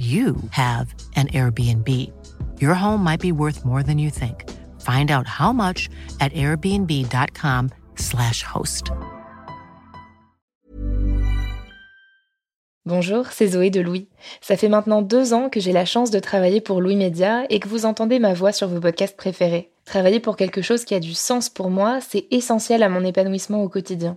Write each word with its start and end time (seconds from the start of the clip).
you 0.00 0.36
have 0.52 0.94
an 1.16 1.26
Airbnb. 1.28 1.88
Your 2.58 2.74
home 2.74 3.04
might 3.04 3.20
be 3.20 3.32
worth 3.32 3.66
more 3.66 3.82
than 3.82 3.98
you 3.98 4.08
think. 4.08 4.48
Find 4.80 5.10
out 5.10 5.26
how 5.26 5.52
much 5.52 5.90
at 6.20 6.32
airbnb.com/slash 6.32 8.42
host. 8.42 8.92
Bonjour, 12.86 13.26
c'est 13.30 13.48
Zoé 13.48 13.68
de 13.68 13.80
Louis. 13.80 14.08
Ça 14.40 14.56
fait 14.56 14.70
maintenant 14.70 15.02
deux 15.02 15.34
ans 15.34 15.50
que 15.50 15.60
j'ai 15.60 15.72
la 15.72 15.84
chance 15.84 16.10
de 16.10 16.18
travailler 16.18 16.62
pour 16.62 16.80
Louis 16.80 16.96
Média 16.96 17.44
et 17.50 17.60
que 17.60 17.68
vous 17.68 17.84
entendez 17.84 18.18
ma 18.18 18.32
voix 18.32 18.52
sur 18.52 18.68
vos 18.68 18.80
podcasts 18.80 19.18
préférés. 19.18 19.70
Travailler 19.84 20.18
pour 20.18 20.36
quelque 20.36 20.62
chose 20.62 20.86
qui 20.86 20.94
a 20.94 21.00
du 21.00 21.12
sens 21.12 21.50
pour 21.50 21.68
moi, 21.68 22.00
c'est 22.00 22.26
essentiel 22.30 22.82
à 22.82 22.88
mon 22.88 23.04
épanouissement 23.04 23.62
au 23.62 23.68
quotidien. 23.68 24.16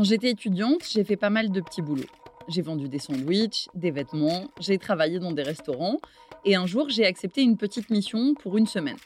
Quand 0.00 0.04
j'étais 0.04 0.30
étudiante, 0.30 0.80
j'ai 0.90 1.04
fait 1.04 1.18
pas 1.18 1.28
mal 1.28 1.50
de 1.50 1.60
petits 1.60 1.82
boulots. 1.82 2.08
J'ai 2.48 2.62
vendu 2.62 2.88
des 2.88 2.98
sandwichs, 2.98 3.68
des 3.74 3.90
vêtements, 3.90 4.46
j'ai 4.58 4.78
travaillé 4.78 5.18
dans 5.18 5.30
des 5.30 5.42
restaurants 5.42 5.98
et 6.46 6.56
un 6.56 6.64
jour 6.64 6.88
j'ai 6.88 7.04
accepté 7.04 7.42
une 7.42 7.58
petite 7.58 7.90
mission 7.90 8.32
pour 8.32 8.56
une 8.56 8.66
semaine. 8.66 8.96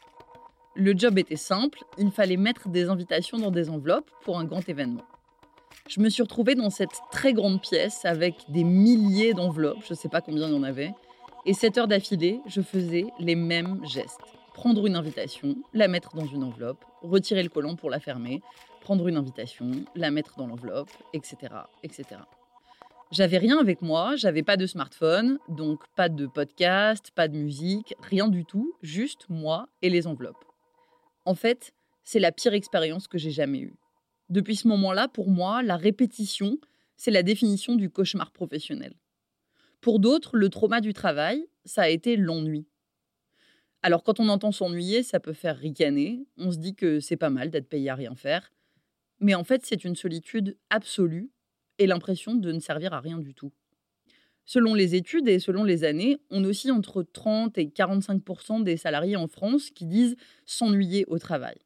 Le 0.76 0.96
job 0.96 1.18
était 1.18 1.34
simple, 1.34 1.82
il 1.98 2.12
fallait 2.12 2.36
mettre 2.36 2.68
des 2.68 2.88
invitations 2.88 3.38
dans 3.38 3.50
des 3.50 3.70
enveloppes 3.70 4.08
pour 4.22 4.38
un 4.38 4.44
grand 4.44 4.68
événement. 4.68 5.02
Je 5.88 5.98
me 5.98 6.08
suis 6.08 6.22
retrouvée 6.22 6.54
dans 6.54 6.70
cette 6.70 7.00
très 7.10 7.32
grande 7.32 7.60
pièce 7.60 8.04
avec 8.04 8.36
des 8.48 8.62
milliers 8.62 9.34
d'enveloppes, 9.34 9.82
je 9.84 9.94
ne 9.94 9.98
sais 9.98 10.08
pas 10.08 10.20
combien 10.20 10.46
il 10.46 10.54
y 10.54 10.56
en 10.56 10.62
avait, 10.62 10.94
et 11.44 11.54
7 11.54 11.78
heures 11.78 11.88
d'affilée, 11.88 12.40
je 12.46 12.60
faisais 12.60 13.06
les 13.18 13.34
mêmes 13.34 13.80
gestes. 13.84 14.33
Prendre 14.54 14.86
une 14.86 14.94
invitation, 14.94 15.56
la 15.74 15.88
mettre 15.88 16.14
dans 16.14 16.26
une 16.26 16.44
enveloppe, 16.44 16.84
retirer 17.02 17.42
le 17.42 17.48
collant 17.48 17.74
pour 17.74 17.90
la 17.90 17.98
fermer, 17.98 18.40
prendre 18.80 19.08
une 19.08 19.16
invitation, 19.16 19.70
la 19.96 20.12
mettre 20.12 20.36
dans 20.36 20.46
l'enveloppe, 20.46 20.90
etc., 21.12 21.36
etc. 21.82 22.20
J'avais 23.10 23.38
rien 23.38 23.58
avec 23.58 23.82
moi, 23.82 24.14
j'avais 24.16 24.44
pas 24.44 24.56
de 24.56 24.66
smartphone, 24.66 25.38
donc 25.48 25.82
pas 25.96 26.08
de 26.08 26.26
podcast, 26.26 27.10
pas 27.14 27.26
de 27.26 27.36
musique, 27.36 27.94
rien 28.00 28.28
du 28.28 28.44
tout, 28.44 28.74
juste 28.80 29.26
moi 29.28 29.68
et 29.82 29.90
les 29.90 30.06
enveloppes. 30.06 30.44
En 31.24 31.34
fait, 31.34 31.74
c'est 32.04 32.20
la 32.20 32.30
pire 32.30 32.54
expérience 32.54 33.08
que 33.08 33.18
j'ai 33.18 33.32
jamais 33.32 33.58
eue. 33.58 33.74
Depuis 34.30 34.56
ce 34.56 34.68
moment-là, 34.68 35.08
pour 35.08 35.30
moi, 35.30 35.62
la 35.62 35.76
répétition, 35.76 36.58
c'est 36.96 37.10
la 37.10 37.24
définition 37.24 37.74
du 37.74 37.90
cauchemar 37.90 38.30
professionnel. 38.30 38.94
Pour 39.80 39.98
d'autres, 39.98 40.36
le 40.36 40.48
trauma 40.48 40.80
du 40.80 40.92
travail, 40.92 41.44
ça 41.64 41.82
a 41.82 41.88
été 41.88 42.16
l'ennui. 42.16 42.66
Alors 43.84 44.02
quand 44.02 44.18
on 44.18 44.30
entend 44.30 44.50
s'ennuyer, 44.50 45.02
ça 45.02 45.20
peut 45.20 45.34
faire 45.34 45.58
ricaner, 45.58 46.24
on 46.38 46.50
se 46.50 46.56
dit 46.56 46.74
que 46.74 47.00
c'est 47.00 47.18
pas 47.18 47.28
mal 47.28 47.50
d'être 47.50 47.68
payé 47.68 47.90
à 47.90 47.94
rien 47.94 48.14
faire, 48.14 48.50
mais 49.20 49.34
en 49.34 49.44
fait, 49.44 49.60
c'est 49.66 49.84
une 49.84 49.94
solitude 49.94 50.56
absolue 50.70 51.30
et 51.78 51.86
l'impression 51.86 52.34
de 52.34 52.50
ne 52.50 52.60
servir 52.60 52.94
à 52.94 53.00
rien 53.00 53.18
du 53.18 53.34
tout. 53.34 53.52
Selon 54.46 54.72
les 54.72 54.94
études 54.94 55.28
et 55.28 55.38
selon 55.38 55.64
les 55.64 55.84
années, 55.84 56.16
on 56.30 56.44
aussi 56.44 56.70
entre 56.70 57.02
30 57.02 57.58
et 57.58 57.66
45% 57.66 58.62
des 58.62 58.78
salariés 58.78 59.16
en 59.16 59.28
France 59.28 59.68
qui 59.68 59.84
disent 59.84 60.16
s'ennuyer 60.46 61.04
au 61.08 61.18
travail. 61.18 61.58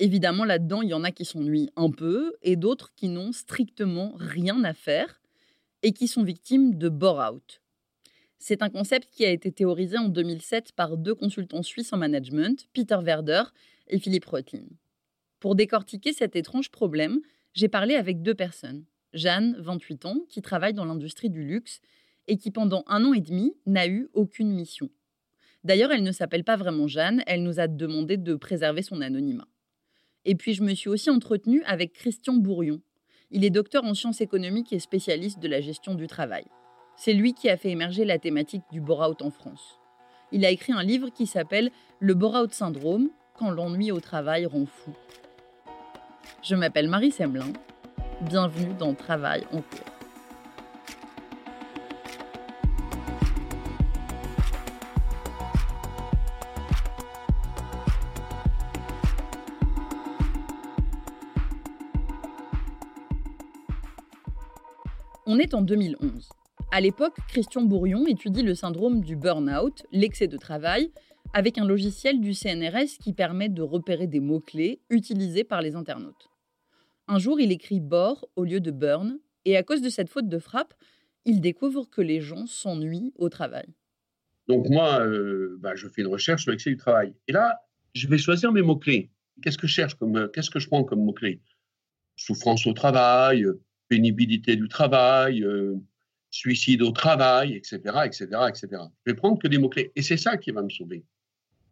Évidemment, 0.00 0.44
là-dedans, 0.44 0.82
il 0.82 0.88
y 0.88 0.94
en 0.94 1.04
a 1.04 1.12
qui 1.12 1.24
s'ennuient 1.24 1.70
un 1.76 1.92
peu 1.92 2.34
et 2.42 2.56
d'autres 2.56 2.92
qui 2.96 3.06
n'ont 3.06 3.30
strictement 3.30 4.14
rien 4.16 4.64
à 4.64 4.74
faire 4.74 5.20
et 5.84 5.92
qui 5.92 6.08
sont 6.08 6.24
victimes 6.24 6.76
de 6.76 6.88
bore-out. 6.88 7.62
C'est 8.42 8.62
un 8.62 8.70
concept 8.70 9.10
qui 9.12 9.26
a 9.26 9.30
été 9.30 9.52
théorisé 9.52 9.98
en 9.98 10.08
2007 10.08 10.72
par 10.72 10.96
deux 10.96 11.14
consultants 11.14 11.62
suisses 11.62 11.92
en 11.92 11.98
management, 11.98 12.66
Peter 12.72 12.96
Werder 12.96 13.42
et 13.86 13.98
Philippe 13.98 14.24
Reutlin. 14.24 14.64
Pour 15.40 15.54
décortiquer 15.54 16.14
cet 16.14 16.36
étrange 16.36 16.70
problème, 16.70 17.20
j'ai 17.52 17.68
parlé 17.68 17.96
avec 17.96 18.22
deux 18.22 18.34
personnes. 18.34 18.86
Jeanne, 19.12 19.56
28 19.58 20.06
ans, 20.06 20.16
qui 20.30 20.40
travaille 20.40 20.72
dans 20.72 20.86
l'industrie 20.86 21.28
du 21.28 21.44
luxe 21.44 21.82
et 22.28 22.38
qui 22.38 22.50
pendant 22.50 22.82
un 22.86 23.04
an 23.04 23.12
et 23.12 23.20
demi 23.20 23.52
n'a 23.66 23.86
eu 23.86 24.08
aucune 24.14 24.52
mission. 24.54 24.88
D'ailleurs, 25.62 25.92
elle 25.92 26.02
ne 26.02 26.12
s'appelle 26.12 26.44
pas 26.44 26.56
vraiment 26.56 26.88
Jeanne, 26.88 27.22
elle 27.26 27.42
nous 27.42 27.60
a 27.60 27.68
demandé 27.68 28.16
de 28.16 28.34
préserver 28.36 28.80
son 28.80 29.02
anonymat. 29.02 29.48
Et 30.24 30.34
puis 30.34 30.54
je 30.54 30.62
me 30.62 30.72
suis 30.74 30.88
aussi 30.88 31.10
entretenue 31.10 31.62
avec 31.64 31.92
Christian 31.92 32.36
Bourion. 32.36 32.80
Il 33.30 33.44
est 33.44 33.50
docteur 33.50 33.84
en 33.84 33.92
sciences 33.92 34.22
économiques 34.22 34.72
et 34.72 34.78
spécialiste 34.78 35.40
de 35.40 35.48
la 35.48 35.60
gestion 35.60 35.94
du 35.94 36.06
travail. 36.06 36.46
C'est 37.02 37.14
lui 37.14 37.32
qui 37.32 37.48
a 37.48 37.56
fait 37.56 37.70
émerger 37.70 38.04
la 38.04 38.18
thématique 38.18 38.64
du 38.70 38.78
bore-out 38.78 39.22
en 39.22 39.30
France. 39.30 39.80
Il 40.32 40.44
a 40.44 40.50
écrit 40.50 40.74
un 40.74 40.82
livre 40.82 41.08
qui 41.08 41.26
s'appelle 41.26 41.70
Le 41.98 42.12
bore-out 42.12 42.52
syndrome, 42.52 43.08
quand 43.32 43.50
l'ennui 43.50 43.90
au 43.90 44.00
travail 44.00 44.44
rend 44.44 44.66
fou. 44.66 44.92
Je 46.42 46.54
m'appelle 46.54 46.90
Marie 46.90 47.10
Semelin. 47.10 47.54
Bienvenue 48.20 48.74
dans 48.74 48.92
Travail 48.92 49.46
en 49.50 49.62
cours. 49.62 49.80
On 65.24 65.38
est 65.38 65.54
en 65.54 65.62
2011. 65.62 66.28
À 66.72 66.80
l'époque, 66.80 67.16
Christian 67.26 67.62
Bourion 67.62 68.06
étudie 68.06 68.42
le 68.42 68.54
syndrome 68.54 69.00
du 69.00 69.16
burn-out, 69.16 69.84
l'excès 69.90 70.28
de 70.28 70.36
travail, 70.36 70.92
avec 71.32 71.58
un 71.58 71.64
logiciel 71.64 72.20
du 72.20 72.32
CNRS 72.32 72.96
qui 73.02 73.12
permet 73.12 73.48
de 73.48 73.62
repérer 73.62 74.06
des 74.06 74.20
mots-clés 74.20 74.80
utilisés 74.88 75.42
par 75.42 75.62
les 75.62 75.74
internautes. 75.74 76.30
Un 77.08 77.18
jour, 77.18 77.40
il 77.40 77.50
écrit 77.50 77.80
bore 77.80 78.28
au 78.36 78.44
lieu 78.44 78.60
de 78.60 78.70
burn, 78.70 79.18
et 79.44 79.56
à 79.56 79.64
cause 79.64 79.82
de 79.82 79.88
cette 79.88 80.08
faute 80.08 80.28
de 80.28 80.38
frappe, 80.38 80.74
il 81.24 81.40
découvre 81.40 81.90
que 81.90 82.02
les 82.02 82.20
gens 82.20 82.46
s'ennuient 82.46 83.12
au 83.16 83.28
travail. 83.28 83.66
Donc 84.46 84.68
moi, 84.68 85.00
euh, 85.00 85.56
bah, 85.58 85.74
je 85.74 85.88
fais 85.88 86.02
une 86.02 86.08
recherche 86.08 86.42
sur 86.42 86.52
l'excès 86.52 86.70
du 86.70 86.76
travail. 86.76 87.14
Et 87.26 87.32
là, 87.32 87.58
je 87.94 88.06
vais 88.06 88.18
choisir 88.18 88.52
mes 88.52 88.62
mots-clés. 88.62 89.10
Qu'est-ce 89.42 89.58
que 89.58 89.66
je 89.66 89.72
cherche 89.72 89.94
comme, 89.94 90.16
euh, 90.16 90.28
qu'est-ce 90.28 90.50
que 90.50 90.60
je 90.60 90.68
prends 90.68 90.84
comme 90.84 91.04
mots-clés? 91.04 91.40
Souffrance 92.14 92.64
au 92.68 92.74
travail, 92.74 93.44
pénibilité 93.88 94.54
du 94.54 94.68
travail, 94.68 95.42
euh, 95.42 95.74
suicide 96.30 96.82
au 96.82 96.92
travail, 96.92 97.54
etc., 97.54 97.78
etc., 98.04 98.26
etc. 98.48 98.68
Je 99.04 99.12
vais 99.12 99.16
prendre 99.16 99.38
que 99.38 99.48
des 99.48 99.58
mots-clés. 99.58 99.92
Et 99.96 100.02
c'est 100.02 100.16
ça 100.16 100.36
qui 100.36 100.50
va 100.52 100.62
me 100.62 100.70
sauver. 100.70 101.04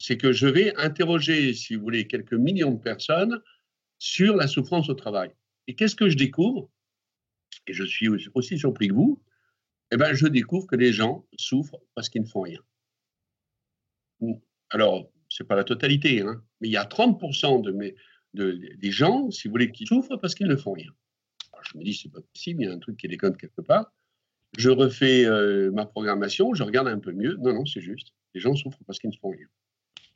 c'est 0.01 0.17
que 0.17 0.33
je 0.33 0.47
vais 0.47 0.75
interroger, 0.77 1.55
si 1.55 1.75
vous 1.75 1.83
voulez, 1.83 2.07
quelques 2.07 2.35
millions 2.35 2.71
de 2.73 2.81
personnes 2.81 3.41
sur 3.99 4.37
la 4.37 4.47
souffrance 4.47 4.89
au 4.89 4.95
travail. 4.95 5.33
Et 5.67 5.75
qu'est-ce 5.75 5.97
que 5.97 6.09
je 6.09 6.17
découvre? 6.17 6.71
Et 7.67 7.73
je 7.73 7.85
suis 7.85 8.09
aussi 8.35 8.59
surpris 8.59 8.89
que 8.89 8.95
vous. 8.95 9.21
Eh 9.91 9.97
bien, 9.97 10.13
je 10.15 10.27
découvre 10.27 10.67
que 10.67 10.77
les 10.77 10.93
gens 10.93 11.27
souffrent 11.37 11.81
parce 11.95 12.09
qu'ils 12.09 12.23
ne 12.23 12.27
font 12.27 12.43
rien. 12.43 12.61
Alors, 14.71 15.11
ce 15.29 15.43
n'est 15.43 15.47
pas 15.47 15.57
la 15.57 15.65
totalité, 15.65 16.21
hein, 16.21 16.43
mais 16.61 16.69
il 16.69 16.73
y 16.73 16.77
a 16.77 16.85
30% 16.85 17.63
de 17.63 17.73
mes, 17.73 17.95
des 18.35 18.91
gens, 18.91 19.31
si 19.31 19.49
vous 19.49 19.53
voulez, 19.53 19.73
qui 19.73 19.87
souffrent 19.87 20.17
parce 20.17 20.35
qu'ils 20.35 20.49
ne 20.49 20.57
font 20.57 20.73
rien. 20.73 20.91
je 21.63 21.79
me 21.79 21.85
dis, 21.85 21.95
c'est 21.95 22.11
pas 22.11 22.21
possible, 22.21 22.63
il 22.63 22.67
y 22.67 22.69
a 22.69 22.73
un 22.73 22.79
truc 22.79 22.97
qui 22.97 23.09
déconne 23.09 23.37
quelque 23.37 23.63
part. 23.63 23.93
Je 24.57 24.71
refais 24.71 25.25
euh, 25.27 25.71
ma 25.73 25.85
programmation, 25.85 26.55
je 26.55 26.63
regarde 26.63 26.89
un 26.89 26.99
peu 26.99 27.13
mieux. 27.13 27.37
Non, 27.41 27.53
non, 27.53 27.67
c'est 27.67 27.81
juste. 27.81 28.15
Les 28.35 28.41
gens 28.41 28.55
souffrent 28.55 28.83
parce 28.87 28.99
qu'ils 28.99 29.11
ne 29.11 29.17
font 29.17 29.31
rien. 29.31 29.47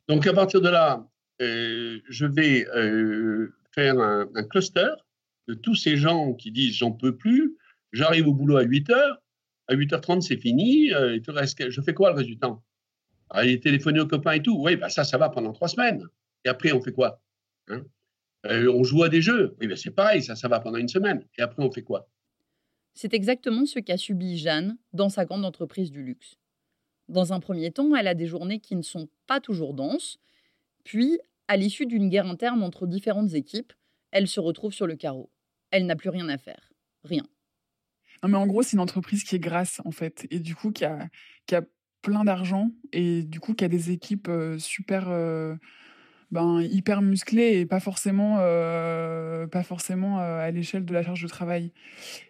Donc, 0.09 0.27
à 0.27 0.33
partir 0.33 0.61
de 0.61 0.69
là, 0.69 1.07
euh, 1.43 2.01
je 2.09 2.27
vais 2.27 2.67
euh, 2.75 3.55
faire 3.73 3.99
un, 3.99 4.27
cluster 4.45 4.89
de 5.49 5.55
tous 5.55 5.75
ces 5.75 5.97
gens 5.97 6.35
qui 6.35 6.51
disent 6.51 6.75
j'en 6.77 6.93
peux 6.93 7.17
plus, 7.17 7.57
j'arrive 7.93 8.29
au 8.29 8.35
boulot 8.35 8.57
à 8.57 8.63
8 8.63 8.91
heures, 8.91 9.23
à 9.69 9.75
8h30 9.75 10.23
c'est 10.23 10.37
fini, 10.37 10.93
reste, 11.29 11.71
je 11.71 11.81
fais 11.81 11.95
quoi 11.95 12.11
le 12.11 12.17
résultat? 12.17 12.59
Aller 13.31 13.61
téléphoner 13.61 14.01
aux 14.01 14.07
copains 14.07 14.33
et 14.33 14.43
tout, 14.43 14.57
oui, 14.61 14.77
bah 14.77 14.89
ça, 14.89 15.05
ça 15.05 15.19
va 15.19 15.31
pendant 15.31 15.53
trois 15.53 15.69
semaines. 15.69 16.07
Et 16.45 16.49
après, 16.49 16.73
on 16.73 16.83
fait 16.83 16.93
quoi? 16.93 17.21
Hein? 17.69 17.83
On 18.45 18.83
joue 18.83 19.05
à 19.05 19.09
des 19.09 19.23
jeux. 19.23 19.57
Oui, 19.61 19.69
ben 19.69 19.77
c'est 19.77 19.93
pareil, 19.93 20.23
ça, 20.23 20.37
ça 20.37 20.49
va 20.49 20.61
pendant 20.61 20.79
une 20.79 20.89
semaine. 20.89 21.25
Et 21.39 21.43
après, 21.43 21.63
on 21.63 21.71
fait 21.71 21.83
quoi? 21.83 22.09
C'est 22.95 23.15
exactement 23.15 23.67
ce 23.67 23.79
qu'a 23.79 23.97
subi 23.97 24.39
Jeanne 24.39 24.77
dans 24.93 25.09
sa 25.09 25.25
grande 25.25 25.45
entreprise 25.45 25.91
du 25.91 26.03
luxe. 26.03 26.37
Dans 27.09 27.33
un 27.33 27.41
premier 27.41 27.71
temps, 27.71 27.95
elle 27.97 28.09
a 28.09 28.15
des 28.15 28.27
journées 28.27 28.61
qui 28.61 28.77
ne 28.77 28.83
sont 28.83 29.09
pas 29.27 29.41
toujours 29.41 29.75
denses. 29.75 30.19
Puis, 30.85 31.19
à 31.49 31.57
l'issue 31.57 31.87
d'une 31.87 32.09
guerre 32.09 32.27
interne 32.27 32.63
entre 32.63 32.87
différentes 32.87 33.35
équipes, 33.35 33.73
elle 34.11 34.29
se 34.29 34.41
retrouve 34.41 34.73
sur 34.73 34.87
le 34.87 34.97
carreau. 34.97 35.31
Elle 35.71 35.87
n'a 35.87 35.97
plus 35.97 36.11
rien 36.11 36.29
à 36.29 36.39
faire. 36.39 36.73
Rien. 37.05 37.27
Non, 38.23 38.29
mais 38.29 38.37
en 38.37 38.47
gros, 38.47 38.63
c'est 38.63 38.75
une 38.75 38.81
entreprise 38.81 39.25
qui 39.25 39.35
est 39.35 39.41
grasse, 39.41 39.81
en 39.85 39.91
fait. 39.91 40.27
Et 40.31 40.39
du 40.39 40.55
coup, 40.55 40.71
qui 40.71 40.85
a, 40.85 41.09
qui 41.47 41.55
a 41.55 41.63
plein 42.03 42.25
d'argent. 42.25 42.71
Et 42.93 43.23
du 43.23 43.41
coup, 43.41 43.55
qui 43.55 43.65
a 43.65 43.69
des 43.69 43.91
équipes 43.91 44.29
euh, 44.29 44.59
super. 44.59 45.09
Euh, 45.09 45.57
ben, 46.33 46.63
hyper 46.63 47.03
musclé 47.03 47.61
et 47.61 47.67
pas 47.67 47.79
forcément, 47.79 48.39
euh, 48.41 49.47
pas 49.47 49.63
forcément 49.63 50.19
euh, 50.19 50.39
à 50.39 50.51
l'échelle 50.51 50.87
de 50.87 50.95
la 50.95 51.03
charge 51.03 51.23
de 51.23 51.29
travail. 51.29 51.73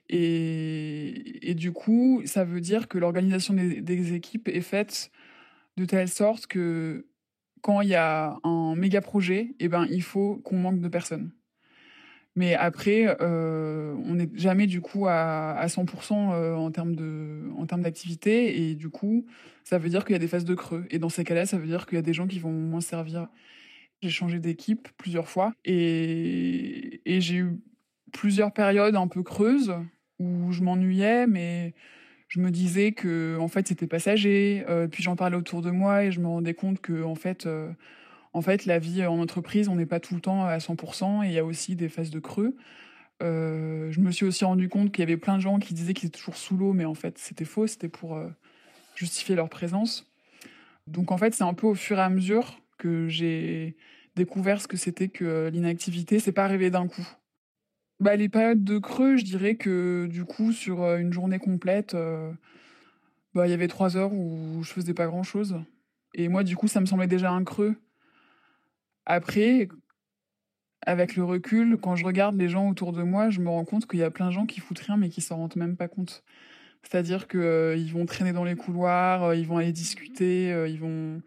Et, 0.08 1.48
et, 1.50 1.54
du 1.54 1.70
coup, 1.70 2.20
ça 2.24 2.44
veut 2.44 2.60
dire 2.60 2.88
que 2.88 2.98
l'organisation 2.98 3.54
des, 3.54 4.14
équipes 4.14 4.48
est 4.48 4.60
faite 4.60 5.12
de 5.76 5.84
telle 5.84 6.08
sorte 6.08 6.48
que 6.48 7.06
quand 7.62 7.80
il 7.80 7.90
y 7.90 7.94
a 7.94 8.38
un 8.42 8.74
méga 8.74 9.00
projet, 9.00 9.40
et 9.60 9.66
eh 9.66 9.68
ben, 9.68 9.86
il 9.88 10.02
faut 10.02 10.36
qu'on 10.38 10.56
manque 10.58 10.80
de 10.80 10.88
personnes. 10.88 11.30
Mais 12.34 12.54
après, 12.54 13.16
euh, 13.20 13.94
on 14.04 14.14
n'est 14.16 14.30
jamais 14.34 14.66
du 14.66 14.80
coup 14.80 15.06
à, 15.06 15.52
à 15.52 15.66
100% 15.68 16.12
en 16.56 16.70
termes 16.72 16.96
de, 16.96 17.50
en 17.56 17.66
termes 17.66 17.82
d'activité, 17.82 18.62
et 18.68 18.74
du 18.74 18.88
coup, 18.88 19.26
ça 19.62 19.78
veut 19.78 19.90
dire 19.90 20.04
qu'il 20.04 20.14
y 20.14 20.16
a 20.16 20.18
des 20.18 20.28
phases 20.28 20.44
de 20.44 20.54
creux. 20.56 20.86
Et 20.90 20.98
dans 20.98 21.08
ces 21.08 21.22
cas-là, 21.22 21.46
ça 21.46 21.56
veut 21.56 21.68
dire 21.68 21.86
qu'il 21.86 21.96
y 21.96 21.98
a 22.00 22.02
des 22.02 22.14
gens 22.14 22.26
qui 22.26 22.40
vont 22.40 22.50
moins 22.50 22.80
servir. 22.80 23.28
J'ai 24.02 24.10
changé 24.10 24.40
d'équipe 24.40 24.88
plusieurs 24.96 25.28
fois 25.28 25.54
et, 25.64 27.00
j'ai 27.06 27.36
eu 27.36 27.60
plusieurs 28.12 28.52
périodes 28.52 28.96
un 28.96 29.06
peu 29.06 29.22
creuses 29.22 29.72
où 30.18 30.50
je 30.50 30.60
m'ennuyais, 30.62 31.28
mais 31.28 31.72
je 32.26 32.40
me 32.40 32.50
disais 32.50 32.90
que 32.92 33.38
en 33.40 33.46
fait 33.46 33.68
c'était 33.68 33.86
passager. 33.86 34.64
Euh, 34.68 34.88
puis 34.88 35.04
j'en 35.04 35.14
parlais 35.14 35.36
autour 35.36 35.62
de 35.62 35.70
moi 35.70 36.04
et 36.04 36.10
je 36.10 36.18
me 36.18 36.26
rendais 36.26 36.52
compte 36.52 36.80
que 36.80 37.04
en 37.04 37.14
fait, 37.14 37.46
euh, 37.46 37.70
en 38.32 38.42
fait 38.42 38.66
la 38.66 38.80
vie 38.80 39.06
en 39.06 39.20
entreprise, 39.20 39.68
on 39.68 39.76
n'est 39.76 39.86
pas 39.86 40.00
tout 40.00 40.16
le 40.16 40.20
temps 40.20 40.44
à 40.44 40.58
100% 40.58 41.24
et 41.24 41.28
il 41.28 41.32
y 41.32 41.38
a 41.38 41.44
aussi 41.44 41.76
des 41.76 41.88
phases 41.88 42.10
de 42.10 42.18
creux. 42.18 42.56
Euh, 43.22 43.92
je 43.92 44.00
me 44.00 44.10
suis 44.10 44.26
aussi 44.26 44.44
rendu 44.44 44.68
compte 44.68 44.90
qu'il 44.90 45.02
y 45.02 45.04
avait 45.04 45.16
plein 45.16 45.36
de 45.36 45.42
gens 45.42 45.60
qui 45.60 45.74
disaient 45.74 45.94
qu'ils 45.94 46.08
étaient 46.08 46.18
toujours 46.18 46.36
sous 46.36 46.56
l'eau, 46.56 46.72
mais 46.72 46.86
en 46.86 46.94
fait 46.94 47.18
c'était 47.18 47.44
faux, 47.44 47.68
c'était 47.68 47.88
pour 47.88 48.20
justifier 48.96 49.36
leur 49.36 49.48
présence. 49.48 50.12
Donc 50.88 51.12
en 51.12 51.18
fait 51.18 51.34
c'est 51.34 51.44
un 51.44 51.54
peu 51.54 51.68
au 51.68 51.76
fur 51.76 51.98
et 51.98 52.02
à 52.02 52.08
mesure 52.08 52.61
que 52.82 53.06
j'ai 53.06 53.76
découvert 54.16 54.60
ce 54.60 54.66
que 54.66 54.76
c'était 54.76 55.08
que 55.08 55.24
euh, 55.24 55.50
l'inactivité. 55.50 56.18
C'est 56.18 56.32
pas 56.32 56.44
arrivé 56.44 56.70
d'un 56.70 56.88
coup. 56.88 57.06
Bah, 58.00 58.16
les 58.16 58.28
périodes 58.28 58.64
de 58.64 58.78
creux, 58.78 59.16
je 59.16 59.24
dirais 59.24 59.54
que 59.54 60.06
du 60.10 60.24
coup, 60.24 60.52
sur 60.52 60.82
euh, 60.82 60.98
une 60.98 61.12
journée 61.12 61.38
complète, 61.38 61.94
euh, 61.94 62.32
bah, 63.34 63.46
il 63.46 63.50
y 63.50 63.54
avait 63.54 63.68
trois 63.68 63.96
heures 63.96 64.12
où 64.12 64.62
je 64.62 64.72
faisais 64.72 64.94
pas 64.94 65.06
grand 65.06 65.22
chose. 65.22 65.60
Et 66.14 66.28
moi, 66.28 66.42
du 66.42 66.56
coup, 66.56 66.66
ça 66.66 66.80
me 66.80 66.86
semblait 66.86 67.06
déjà 67.06 67.30
un 67.30 67.44
creux. 67.44 67.76
Après, 69.06 69.68
avec 70.84 71.14
le 71.14 71.22
recul, 71.22 71.78
quand 71.80 71.94
je 71.94 72.04
regarde 72.04 72.36
les 72.36 72.48
gens 72.48 72.68
autour 72.68 72.92
de 72.92 73.02
moi, 73.02 73.30
je 73.30 73.40
me 73.40 73.48
rends 73.48 73.64
compte 73.64 73.86
qu'il 73.86 74.00
y 74.00 74.02
a 74.02 74.10
plein 74.10 74.26
de 74.26 74.32
gens 74.32 74.46
qui 74.46 74.60
foutent 74.60 74.80
rien 74.80 74.96
mais 74.96 75.08
qui 75.08 75.20
s'en 75.20 75.36
rendent 75.36 75.56
même 75.56 75.76
pas 75.76 75.88
compte. 75.88 76.24
C'est-à-dire 76.82 77.28
qu'ils 77.28 77.92
vont 77.92 78.06
traîner 78.06 78.32
dans 78.32 78.44
les 78.44 78.56
couloirs, 78.56 79.34
ils 79.34 79.46
vont 79.46 79.58
aller 79.58 79.72
discuter, 79.72 80.48
ils 80.68 80.80
vont 80.80 81.22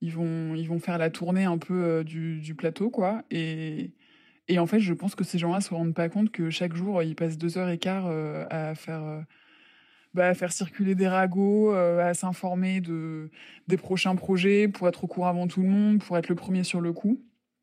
ils 0.00 0.12
vont, 0.12 0.54
ils 0.54 0.68
vont 0.68 0.78
faire 0.78 0.98
la 0.98 1.10
tournée 1.10 1.44
un 1.44 1.58
peu 1.58 1.84
euh, 1.84 2.04
du, 2.04 2.54
plateau, 2.56 2.90
quoi. 2.90 3.22
Et, 3.30 3.92
et 4.48 4.58
en 4.58 4.66
fait, 4.66 4.80
je 4.80 4.92
pense 4.94 5.14
que 5.14 5.24
ces 5.24 5.38
gens-là 5.38 5.60
se 5.60 5.72
rendent 5.74 5.94
pas 5.94 6.08
compte 6.08 6.30
que 6.30 6.50
chaque 6.50 6.74
jour, 6.74 7.02
ils 7.02 7.16
passent 7.16 7.38
deux 7.38 7.58
heures 7.58 7.68
et 7.68 7.78
quart 7.78 8.06
euh, 8.06 8.44
à 8.50 8.74
faire, 8.74 9.02
euh, 9.04 9.20
bah, 10.14 10.28
à 10.28 10.34
faire 10.34 10.52
circuler 10.52 10.94
des 10.94 11.08
ragots, 11.08 11.72
à 11.72 12.14
s'informer 12.14 12.80
de, 12.80 13.30
des 13.68 13.76
prochains 13.76 14.16
projets 14.16 14.68
pour 14.68 14.88
être 14.88 15.04
au 15.04 15.06
courant 15.06 15.28
avant 15.28 15.48
tout 15.48 15.62
le 15.62 15.68
monde, 15.68 16.00
pour 16.02 16.18
être 16.18 16.28
le 16.28 16.34
premier 16.36 16.64
sur 16.64 16.80
le 16.80 16.92
coup. 16.92 17.20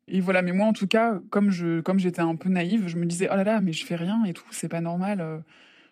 Et 0.08 0.20
voilà, 0.20 0.42
mais 0.42 0.52
moi, 0.52 0.66
en 0.66 0.74
tout 0.74 0.86
cas, 0.86 1.20
comme 1.30 1.50
je, 1.50 1.80
comme 1.80 1.98
j'étais 1.98 2.20
un 2.20 2.36
peu 2.36 2.50
naïve, 2.50 2.88
je 2.88 2.98
me 2.98 3.06
disais, 3.06 3.28
oh 3.32 3.36
là 3.36 3.44
là, 3.44 3.60
mais 3.62 3.72
je 3.72 3.86
fais 3.86 3.96
rien 3.96 4.22
et 4.24 4.34
tout, 4.34 4.44
c'est 4.50 4.68
pas 4.68 4.82
normal, 4.82 5.42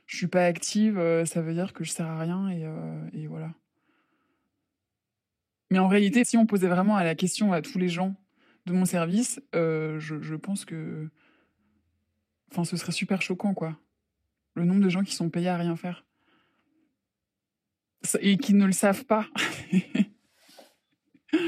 je 0.07 0.17
suis 0.19 0.27
pas 0.27 0.45
active, 0.45 1.01
ça 1.25 1.41
veut 1.41 1.55
dire 1.55 1.73
que 1.73 1.85
je 1.85 1.93
sers 1.93 2.07
à 2.07 2.19
rien 2.19 2.51
et, 2.51 2.67
et 3.15 3.27
voilà. 3.27 3.53
Mais 5.73 5.79
en 5.79 5.89
réalité, 5.89 6.23
si 6.23 6.37
on 6.37 6.45
posait 6.45 6.69
vraiment 6.69 6.99
la 6.99 7.15
question 7.15 7.55
à 7.55 7.63
tous 7.63 7.79
les 7.79 7.89
gens 7.89 8.15
de 8.67 8.75
mon 8.75 8.85
service, 8.85 9.41
euh, 9.55 9.99
je, 9.99 10.35
pense 10.35 10.67
que. 10.67 11.09
Enfin, 12.51 12.65
ce 12.65 12.77
serait 12.77 12.93
super 12.93 13.23
choquant, 13.23 13.55
quoi. 13.55 13.79
Le 14.55 14.67
nombre 14.67 14.83
de 14.83 14.91
gens 14.91 15.03
qui 15.03 15.15
sont 15.15 15.31
payés 15.31 15.49
à 15.49 15.57
rien 15.57 15.75
faire. 15.75 16.05
Et 18.21 18.37
qui 18.37 18.53
ne 18.53 18.67
le 18.67 18.73
savent 18.73 19.07
pas. 19.07 19.27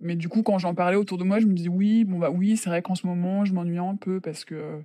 Mais 0.00 0.14
du 0.14 0.28
coup, 0.28 0.42
quand 0.42 0.58
j'en 0.58 0.74
parlais 0.74 0.98
autour 0.98 1.16
de 1.16 1.24
moi, 1.24 1.40
je 1.40 1.46
me 1.46 1.54
disais 1.54 1.70
oui, 1.70 2.04
bon 2.04 2.18
bah 2.18 2.28
oui, 2.30 2.58
c'est 2.58 2.68
vrai 2.68 2.82
qu'en 2.82 2.96
ce 2.96 3.06
moment, 3.06 3.46
je 3.46 3.54
m'ennuie 3.54 3.78
un 3.78 3.96
peu 3.96 4.20
parce 4.20 4.44
que 4.44 4.82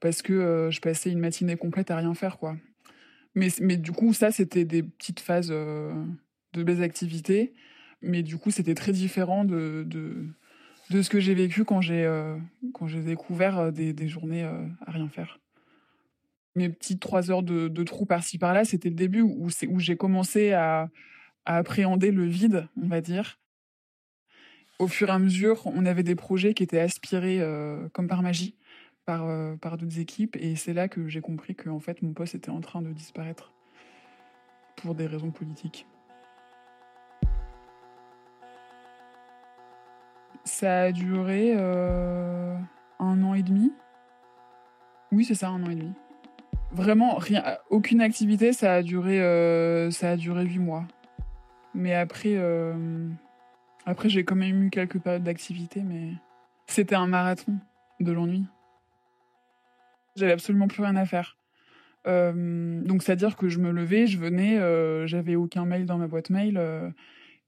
parce 0.00 0.22
que 0.22 0.32
euh, 0.32 0.70
je 0.70 0.80
passais 0.80 1.10
une 1.10 1.18
matinée 1.18 1.58
complète 1.58 1.90
à 1.90 1.96
rien 1.98 2.14
faire, 2.14 2.38
quoi. 2.38 2.56
Mais 3.34 3.48
mais 3.60 3.76
du 3.76 3.92
coup, 3.92 4.14
ça, 4.14 4.30
c'était 4.30 4.64
des 4.64 4.82
petites 4.82 5.20
phases. 5.20 5.50
Euh, 5.50 5.92
de 6.56 6.64
mes 6.64 6.82
activités. 6.82 7.54
Mais 8.02 8.22
du 8.22 8.36
coup, 8.38 8.50
c'était 8.50 8.74
très 8.74 8.92
différent 8.92 9.44
de, 9.44 9.86
de, 10.90 11.02
ce 11.02 11.10
que 11.10 11.20
j'ai 11.20 11.34
vécu 11.34 11.64
quand 11.64 11.80
j'ai 11.80 12.04
euh, 12.04 12.36
découvert 13.04 13.58
euh, 13.58 13.70
des, 13.70 13.92
des 13.92 14.08
journées 14.08 14.44
euh, 14.44 14.66
à 14.86 14.92
rien 14.92 15.08
faire. 15.08 15.40
Mes 16.54 16.68
petites 16.68 17.00
trois 17.00 17.30
heures 17.30 17.42
de, 17.42 17.68
de 17.68 17.82
trou 17.84 18.06
par-ci 18.06 18.38
par-là, 18.38 18.64
c'était 18.64 18.88
le 18.88 18.94
début 18.94 19.22
où, 19.22 19.48
où 19.68 19.80
j'ai 19.80 19.96
commencé 19.96 20.52
à, 20.52 20.88
à 21.44 21.56
appréhender 21.56 22.10
le 22.10 22.24
vide, 22.24 22.68
on 22.82 22.88
va 22.88 23.00
dire. 23.00 23.38
Au 24.78 24.88
fur 24.88 25.08
et 25.08 25.12
à 25.12 25.18
mesure, 25.18 25.66
on 25.66 25.84
avait 25.86 26.02
des 26.02 26.14
projets 26.14 26.54
qui 26.54 26.62
étaient 26.62 26.80
aspirés 26.80 27.42
comme 27.92 28.08
par 28.08 28.22
magie 28.22 28.56
par, 29.06 29.26
par 29.58 29.78
d'autres 29.78 29.98
équipes. 29.98 30.36
Et 30.36 30.54
c'est 30.54 30.74
là 30.74 30.88
que 30.88 31.08
j'ai 31.08 31.22
compris 31.22 31.54
que 31.54 31.70
en 31.70 31.80
fait, 31.80 32.02
mon 32.02 32.12
poste 32.12 32.34
était 32.34 32.50
en 32.50 32.60
train 32.60 32.82
de 32.82 32.92
disparaître 32.92 33.52
pour 34.76 34.94
des 34.94 35.06
raisons 35.06 35.30
politiques. 35.30 35.86
Ça 40.46 40.82
a 40.82 40.92
duré 40.92 41.54
euh, 41.56 42.56
un 43.00 43.22
an 43.24 43.34
et 43.34 43.42
demi. 43.42 43.72
Oui, 45.10 45.24
c'est 45.24 45.34
ça, 45.34 45.48
un 45.48 45.60
an 45.64 45.70
et 45.70 45.74
demi. 45.74 45.92
Vraiment, 46.70 47.16
rien, 47.16 47.42
aucune 47.68 48.00
activité, 48.00 48.52
ça 48.52 48.74
a 48.74 48.82
duré, 48.82 49.20
euh, 49.20 49.90
ça 49.90 50.10
a 50.10 50.16
duré 50.16 50.44
huit 50.44 50.60
mois. 50.60 50.84
Mais 51.74 51.94
après, 51.94 52.36
euh, 52.36 53.08
après 53.86 54.08
j'ai 54.08 54.24
quand 54.24 54.36
même 54.36 54.62
eu 54.62 54.70
quelques 54.70 55.00
périodes 55.00 55.24
d'activité, 55.24 55.82
mais 55.82 56.12
c'était 56.66 56.94
un 56.94 57.08
marathon 57.08 57.58
de 57.98 58.12
l'ennui. 58.12 58.44
J'avais 60.14 60.32
absolument 60.32 60.68
plus 60.68 60.82
rien 60.82 60.94
à 60.94 61.06
faire. 61.06 61.36
donc, 62.06 63.02
c'est-à-dire 63.02 63.36
que 63.36 63.48
je 63.48 63.58
me 63.58 63.72
levais, 63.72 64.06
je 64.06 64.16
venais, 64.16 64.60
j'avais 65.08 65.34
aucun 65.34 65.64
mail 65.64 65.86
dans 65.86 65.98
ma 65.98 66.06
boîte 66.06 66.30
mail 66.30 66.94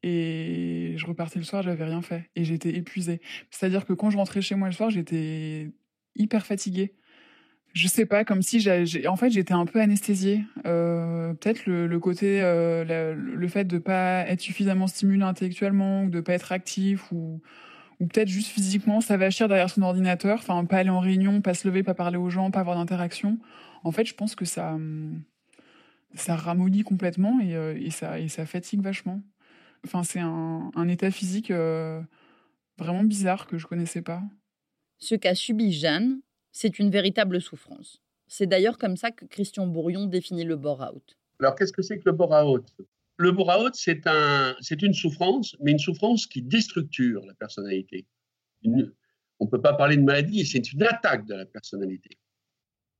et 0.02 0.95
je 0.97 1.07
repartais 1.07 1.38
le 1.38 1.45
soir, 1.45 1.62
j'avais 1.62 1.85
rien 1.85 2.02
fait. 2.02 2.31
Et 2.37 2.45
j'étais 2.45 2.71
épuisée. 2.71 3.21
C'est-à-dire 3.50 3.85
que 3.85 3.93
quand 3.93 4.11
je 4.11 4.17
rentrais 4.17 4.43
chez 4.43 4.55
moi 4.55 4.69
le 4.69 4.75
soir, 4.75 4.90
j'étais 4.90 5.71
hyper 6.17 6.47
fatiguée. 6.47 6.95
je 7.75 7.88
sais 7.88 8.07
pas, 8.07 8.25
comme 8.25 8.43
si 8.43 8.61
j'ai, 8.61 9.07
en 9.09 9.17
fait 9.17 9.31
j'étais 9.31 9.55
un 9.55 9.67
peu 9.67 9.81
anesthésiée. 9.81 10.45
Euh, 10.67 11.35
peut-être 11.35 11.67
le, 11.67 11.99
côté, 11.99 12.40
euh, 12.43 13.14
le 13.14 13.49
fait 13.49 13.64
de 13.64 13.78
pas 13.78 14.26
être 14.28 14.40
suffisamment 14.40 14.87
stimulé 14.87 15.23
intellectuellement, 15.23 16.07
de 16.07 16.21
pas 16.21 16.35
être 16.35 16.52
actif, 16.52 17.12
ou, 17.12 17.40
ou 18.00 18.07
peut-être 18.07 18.28
juste 18.28 18.49
physiquement 18.49 19.00
s'avachir 19.00 19.49
derrière 19.49 19.71
son 19.71 19.83
ordinateur, 19.83 20.38
enfin 20.40 20.64
pas 20.64 20.78
aller 20.78 20.90
en 20.90 21.00
réunion, 21.00 21.40
pas 21.40 21.55
se 21.55 21.67
lever, 21.69 21.83
pas 21.83 21.95
parler 21.95 22.17
aux 22.19 22.31
gens, 22.31 22.50
pas 22.50 22.61
avoir 22.61 22.76
d'interaction. 22.76 23.38
En 23.85 23.93
fait, 23.93 24.05
je 24.07 24.14
pense 24.14 24.35
que 24.35 24.45
ça, 24.45 24.76
ça 26.14 26.37
ramollit 26.37 26.83
complètement 26.83 27.40
et, 27.40 27.55
euh, 27.55 27.76
et, 27.78 27.90
ça, 27.90 28.21
et 28.21 28.28
ça 28.28 28.47
fatigue 28.47 28.83
vachement. 28.83 29.21
Enfin, 29.85 30.02
c'est 30.02 30.20
un, 30.20 30.70
un, 30.75 30.88
état 30.88 31.11
physique 31.11 31.50
vraiment 32.78 33.04
bizarre 33.04 33.47
que 33.47 33.58
je 33.58 33.66
connaissais 33.66 34.02
pas. 34.02 34.23
Ce 34.99 35.14
qu'a 35.14 35.35
subi 35.35 35.73
Jeanne, 35.73 36.20
c'est 36.52 36.78
une 36.78 36.90
véritable 36.90 37.40
souffrance. 37.40 38.02
C'est 38.26 38.47
d'ailleurs 38.47 38.78
comme 38.78 38.97
ça 38.97 39.11
que 39.11 39.25
Christian 39.25 39.66
Bourion 39.66 40.06
définit 40.06 40.44
le 40.44 40.56
bore-out. 40.56 41.16
Alors, 41.40 41.54
qu'est-ce 41.54 41.73
que 41.73 41.82
c'est 41.82 41.99
que 41.99 42.04
le 42.06 42.12
bore-out 42.12 42.66
Le 43.16 43.32
bore-out, 43.32 43.75
c'est 43.75 44.06
un, 44.06 44.54
une 44.82 44.92
souffrance, 44.92 45.56
mais 45.61 45.73
une 45.73 45.78
souffrance 45.78 46.26
qui 46.26 46.42
déstructure 46.42 47.25
la 47.25 47.35
personnalité. 47.35 48.06
on 48.64 48.70
ne 49.44 49.50
peut 49.50 49.61
pas 49.61 49.75
parler 49.75 49.97
de 49.97 50.02
maladie, 50.02 50.44
c'est 50.44 50.73
une 50.73 50.82
attaque 50.82 51.26
de 51.26 51.35
la 51.35 51.47
personnalité. 51.47 52.18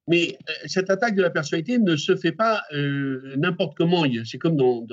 Mais 0.09 0.39
euh, 0.49 0.53
cette 0.67 0.89
attaque 0.89 1.15
de 1.15 1.23
la 1.23 1.31
personnalité 1.31 1.79
ne 1.79 1.95
se 1.95 2.17
fait 2.17 2.33
pas 2.33 2.63
euh, 2.73 3.37
n'importe 3.37 3.77
comment. 3.77 4.05
C'est 4.25 4.39
comme 4.39 4.57
dans, 4.57 4.87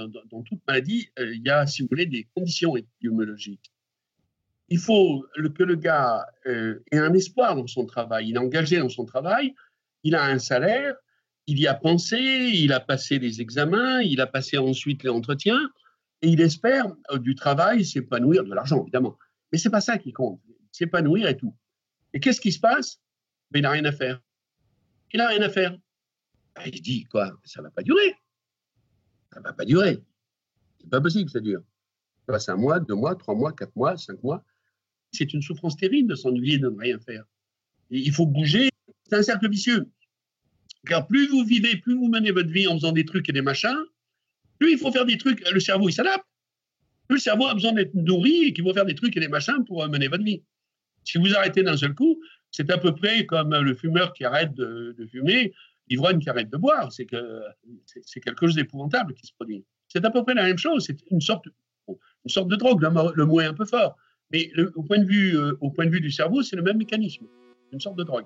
toute 0.43 0.59
maladie, 0.67 1.09
euh, 1.17 1.33
il 1.33 1.41
y 1.41 1.49
a, 1.49 1.65
si 1.65 1.81
vous 1.81 1.87
voulez, 1.89 2.05
des 2.05 2.27
conditions 2.35 2.77
épidémiologiques 2.77 3.71
il 4.67 4.79
faut 4.79 5.23
que 5.55 5.61
le 5.61 5.75
gars 5.75 6.25
ait 6.43 6.97
un 6.97 7.13
espoir 7.13 7.55
dans 7.55 7.67
son 7.67 7.85
travail. 7.85 8.29
Il 8.29 8.35
est 8.35 8.39
engagé 8.39 8.79
dans 8.79 8.89
son 8.89 9.05
travail, 9.05 9.53
il 10.03 10.15
a 10.15 10.25
un 10.25 10.39
salaire, 10.39 10.95
il 11.45 11.59
y 11.59 11.67
a 11.67 11.75
pensé, 11.75 12.17
il 12.17 12.73
a 12.73 12.79
passé 12.79 13.19
les 13.19 13.41
examens, 13.41 14.01
il 14.01 14.19
a 14.21 14.25
passé 14.25 14.57
ensuite 14.57 15.03
les 15.03 15.11
entretiens, 15.11 15.69
et 16.23 16.29
il 16.29 16.41
espère 16.41 16.87
du 17.19 17.35
travail 17.35 17.85
s'épanouir, 17.85 18.43
de 18.43 18.55
l'argent 18.55 18.81
évidemment. 18.81 19.19
Mais 19.51 19.59
c'est 19.59 19.69
pas 19.69 19.81
ça 19.81 19.99
qui 19.99 20.11
compte, 20.11 20.41
s'épanouir 20.71 21.27
et 21.27 21.37
tout. 21.37 21.55
Et 22.15 22.19
qu'est-ce 22.19 22.41
qui 22.41 22.51
se 22.51 22.59
passe? 22.59 22.99
Ben, 23.51 23.59
Il 23.59 23.61
n'a 23.61 23.69
rien 23.69 23.85
à 23.85 23.91
faire. 23.91 24.19
Il 25.15 25.19
n'a 25.19 25.29
rien 25.29 25.41
à 25.43 25.49
faire. 25.49 25.71
Ben, 26.57 26.63
il 26.65 26.81
dit 26.81 27.05
quoi 27.05 27.31
Ça 27.45 27.61
va 27.61 27.71
pas 27.71 27.83
durer. 27.83 28.17
Ça 29.31 29.39
va 29.39 29.53
pas 29.53 29.63
durer. 29.63 30.03
C'est 30.81 30.89
pas 30.89 30.99
possible 30.99 31.29
ça 31.29 31.39
dure. 31.39 31.61
Ça 32.25 32.33
passe 32.33 32.49
un 32.49 32.57
mois, 32.57 32.81
deux 32.81 32.95
mois, 32.95 33.15
trois 33.15 33.33
mois, 33.33 33.53
quatre 33.53 33.73
mois, 33.77 33.95
cinq 33.95 34.21
mois 34.23 34.43
c'est 35.13 35.33
une 35.33 35.41
souffrance 35.41 35.77
terrible 35.77 36.09
de 36.09 36.15
s'ennuyer, 36.15 36.57
de 36.57 36.67
ne 36.67 36.77
rien 36.77 36.99
faire. 36.99 37.23
il 37.91 38.11
faut 38.11 38.25
bouger. 38.25 38.67
C'est 39.07 39.15
un 39.15 39.23
cercle 39.23 39.49
vicieux. 39.49 39.89
Car 40.85 41.07
plus 41.07 41.29
vous 41.29 41.45
vivez, 41.45 41.77
plus 41.77 41.95
vous 41.95 42.09
menez 42.09 42.31
votre 42.31 42.49
vie 42.49 42.67
en 42.67 42.73
faisant 42.73 42.91
des 42.91 43.05
trucs 43.05 43.29
et 43.29 43.31
des 43.31 43.41
machins, 43.41 43.85
plus 44.59 44.73
il 44.73 44.77
faut 44.77 44.91
faire 44.91 45.05
des 45.05 45.17
trucs. 45.17 45.49
Le 45.49 45.61
cerveau, 45.61 45.87
il 45.87 45.93
s'adapte. 45.93 46.25
Plus 47.07 47.15
le 47.15 47.21
cerveau 47.21 47.45
a 47.45 47.53
besoin 47.53 47.71
d'être 47.71 47.93
nourri 47.93 48.47
et 48.47 48.53
qu'il 48.53 48.65
faut 48.65 48.73
faire 48.73 48.85
des 48.85 48.95
trucs 48.95 49.15
et 49.15 49.21
des 49.21 49.29
machins 49.29 49.63
pour 49.65 49.87
mener 49.87 50.09
votre 50.09 50.25
vie. 50.25 50.43
Si 51.05 51.19
vous 51.19 51.33
arrêtez 51.35 51.63
d'un 51.63 51.77
seul 51.77 51.95
coup, 51.95 52.19
c'est 52.55 52.71
à 52.71 52.77
peu 52.77 52.95
près 52.95 53.25
comme 53.25 53.53
le 53.53 53.75
fumeur 53.75 54.13
qui 54.13 54.23
arrête 54.23 54.53
de, 54.53 54.95
fumer, 55.11 55.53
l'ivrogne 55.89 56.19
qui 56.19 56.29
arrête 56.29 56.49
de 56.49 56.55
boire. 56.55 56.89
C'est 56.89 57.05
que 57.05 57.41
c'est 58.05 58.21
quelque 58.21 58.45
chose 58.45 58.55
d'épouvantable 58.55 59.13
qui 59.13 59.27
se 59.27 59.33
produit. 59.33 59.65
C'est 59.89 60.05
à 60.05 60.09
peu 60.09 60.23
près 60.23 60.35
la 60.35 60.43
même 60.43 60.57
chose. 60.57 60.85
C'est 60.85 60.97
une 61.11 61.19
sorte, 61.19 61.47
une 61.89 62.29
sorte 62.29 62.47
de 62.47 62.55
drogue. 62.55 62.81
Le 63.15 63.25
mot 63.25 63.41
est 63.41 63.45
un 63.45 63.53
peu 63.53 63.65
fort. 63.65 63.97
Mais 64.31 64.49
au, 64.75 64.83
point 64.83 64.99
de 64.99 65.05
vue, 65.05 65.37
euh, 65.37 65.57
au 65.59 65.69
point 65.69 65.85
de 65.85 65.91
vue 65.91 65.99
du 65.99 66.11
cerveau, 66.11 66.43
c'est 66.43 66.55
le 66.55 66.63
même 66.63 66.77
mécanisme, 66.77 67.27
une 67.73 67.79
sorte 67.79 67.97
de 67.97 68.03
drogue. 68.03 68.25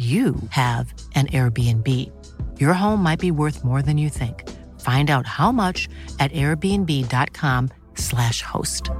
you 0.00 0.34
have 0.48 0.94
an 1.14 1.26
Airbnb. 1.26 1.86
Your 2.58 2.72
home 2.72 3.02
might 3.02 3.18
be 3.18 3.30
worth 3.30 3.62
more 3.62 3.82
than 3.82 3.98
you 3.98 4.08
think. 4.08 4.48
Find 4.80 5.10
out 5.10 5.26
how 5.26 5.52
much 5.52 5.90
at 6.18 6.32
airbnb.com/slash 6.32 8.40
host. 8.42 8.90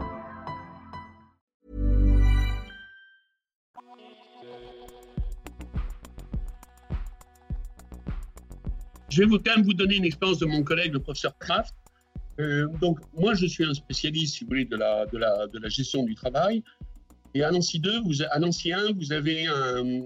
Je 9.08 9.22
vais 9.22 9.26
vous, 9.26 9.38
quand 9.38 9.56
même 9.56 9.64
vous 9.64 9.72
donner 9.72 9.96
une 9.96 10.04
expérience 10.04 10.38
de 10.38 10.44
mon 10.46 10.62
collègue, 10.62 10.92
le 10.92 11.00
professeur 11.00 11.36
Kraft. 11.38 11.74
Euh, 12.38 12.68
donc, 12.80 13.00
moi, 13.18 13.34
je 13.34 13.46
suis 13.46 13.64
un 13.64 13.74
spécialiste, 13.74 14.36
si 14.36 14.44
vous 14.44 14.50
voulez, 14.50 14.66
de 14.66 14.76
la, 14.76 15.06
de 15.06 15.16
la, 15.16 15.46
de 15.46 15.58
la 15.58 15.70
gestion 15.70 16.02
du 16.04 16.14
travail. 16.14 16.62
Et 17.34 17.42
à 17.42 17.50
Nancy 17.50 17.80
2, 17.80 18.02
vous, 18.02 18.22
à 18.30 18.38
Nancy 18.38 18.72
1, 18.72 18.92
vous 18.92 19.12
avez 19.12 19.46
un, 19.46 20.02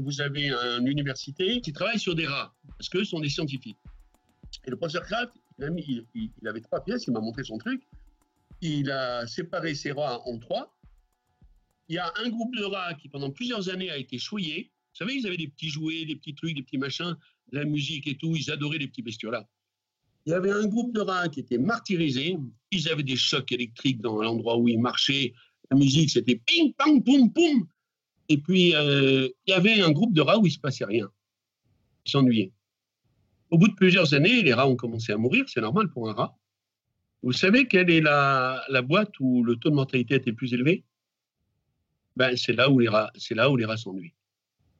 vous 0.00 0.20
avez 0.20 0.50
une 0.50 0.86
université 0.86 1.60
qui 1.60 1.72
travaille 1.72 1.98
sur 1.98 2.14
des 2.14 2.26
rats, 2.26 2.54
parce 2.76 2.88
qu'eux 2.88 3.04
sont 3.04 3.20
des 3.20 3.28
scientifiques. 3.28 3.78
Et 4.66 4.70
le 4.70 4.76
professeur 4.76 5.02
Kraft, 5.02 5.32
il, 5.60 6.28
avait 6.46 6.60
trois 6.60 6.84
pièces, 6.84 7.06
il 7.06 7.12
m'a 7.12 7.20
montré 7.20 7.44
son 7.44 7.58
truc. 7.58 7.82
Il 8.60 8.90
a 8.90 9.26
séparé 9.26 9.74
ces 9.74 9.92
rats 9.92 10.20
en 10.26 10.38
trois. 10.38 10.76
Il 11.88 11.94
y 11.94 11.98
a 11.98 12.12
un 12.24 12.28
groupe 12.28 12.54
de 12.56 12.64
rats 12.64 12.94
qui, 12.94 13.08
pendant 13.08 13.30
plusieurs 13.30 13.68
années, 13.68 13.90
a 13.90 13.96
été 13.96 14.18
chouillé. 14.18 14.70
Vous 14.92 15.04
savez, 15.04 15.14
ils 15.14 15.26
avaient 15.26 15.36
des 15.36 15.48
petits 15.48 15.70
jouets, 15.70 16.04
des 16.04 16.16
petits 16.16 16.34
trucs, 16.34 16.54
des 16.54 16.62
petits 16.62 16.78
machins, 16.78 17.16
de 17.52 17.58
la 17.58 17.64
musique 17.64 18.06
et 18.06 18.16
tout. 18.16 18.34
Ils 18.34 18.50
adoraient 18.50 18.78
les 18.78 18.88
petits 18.88 19.02
bestiaux-là. 19.02 19.48
Il 20.26 20.32
y 20.32 20.34
avait 20.34 20.50
un 20.50 20.66
groupe 20.66 20.92
de 20.92 21.00
rats 21.00 21.28
qui 21.28 21.40
était 21.40 21.58
martyrisé. 21.58 22.36
Ils 22.70 22.88
avaient 22.88 23.02
des 23.02 23.16
chocs 23.16 23.50
électriques 23.52 24.00
dans 24.00 24.20
l'endroit 24.20 24.58
où 24.58 24.68
ils 24.68 24.80
marchaient. 24.80 25.32
La 25.70 25.76
musique, 25.78 26.10
c'était 26.10 26.36
ping, 26.44 26.74
pang, 26.74 27.00
poum, 27.02 27.32
poum. 27.32 27.66
Et 28.28 28.38
puis, 28.38 28.74
euh, 28.74 29.28
il 29.46 29.50
y 29.50 29.54
avait 29.54 29.80
un 29.80 29.90
groupe 29.90 30.12
de 30.12 30.20
rats 30.20 30.38
où 30.38 30.46
il 30.46 30.50
ne 30.50 30.54
se 30.54 30.60
passait 30.60 30.84
rien. 30.84 31.10
Ils 32.04 32.10
s'ennuyaient. 32.10 32.52
Au 33.50 33.58
bout 33.58 33.68
de 33.68 33.74
plusieurs 33.74 34.12
années, 34.12 34.42
les 34.42 34.52
rats 34.52 34.68
ont 34.68 34.76
commencé 34.76 35.12
à 35.12 35.16
mourir, 35.16 35.46
c'est 35.48 35.60
normal 35.60 35.88
pour 35.90 36.08
un 36.08 36.12
rat. 36.12 36.38
Vous 37.22 37.32
savez 37.32 37.66
quelle 37.66 37.90
est 37.90 38.00
la, 38.00 38.62
boîte 38.82 39.18
où 39.20 39.42
le 39.42 39.56
taux 39.56 39.70
de 39.70 39.74
mortalité 39.74 40.16
était 40.16 40.32
plus 40.32 40.52
élevé? 40.52 40.84
Ben, 42.16 42.36
C'est 42.36 42.52
là 42.52 42.70
où 42.70 42.78
les 42.78 42.88
rats 42.88 43.10
c'est 43.16 43.34
là 43.34 43.50
où 43.50 43.56
les 43.56 43.64
rats 43.64 43.76
s'ennuient. 43.76 44.14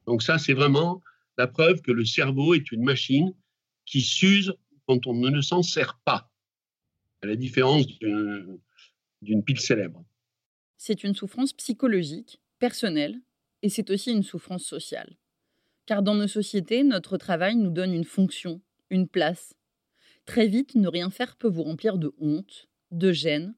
Donc 0.05 0.23
ça, 0.23 0.37
c'est 0.37 0.53
vraiment 0.53 1.01
la 1.37 1.47
preuve 1.47 1.81
que 1.81 1.91
le 1.91 2.05
cerveau 2.05 2.53
est 2.53 2.71
une 2.71 2.83
machine 2.83 3.33
qui 3.85 4.01
s'use 4.01 4.53
quand 4.87 5.07
on 5.07 5.13
ne 5.13 5.41
s'en 5.41 5.63
sert 5.63 5.99
pas, 6.05 6.29
à 7.21 7.27
la 7.27 7.35
différence 7.35 7.87
d'une 9.21 9.43
pile 9.43 9.59
célèbre. 9.59 10.03
C'est 10.77 11.03
une 11.03 11.13
souffrance 11.13 11.53
psychologique, 11.53 12.39
personnelle, 12.59 13.19
et 13.61 13.69
c'est 13.69 13.89
aussi 13.89 14.11
une 14.11 14.23
souffrance 14.23 14.63
sociale. 14.63 15.17
Car 15.85 16.03
dans 16.03 16.15
nos 16.15 16.27
sociétés, 16.27 16.83
notre 16.83 17.17
travail 17.17 17.55
nous 17.55 17.71
donne 17.71 17.93
une 17.93 18.03
fonction, 18.03 18.61
une 18.89 19.07
place. 19.07 19.55
Très 20.25 20.47
vite, 20.47 20.75
ne 20.75 20.87
rien 20.87 21.09
faire 21.09 21.35
peut 21.35 21.47
vous 21.47 21.63
remplir 21.63 21.97
de 21.97 22.13
honte, 22.19 22.69
de 22.91 23.11
gêne, 23.11 23.55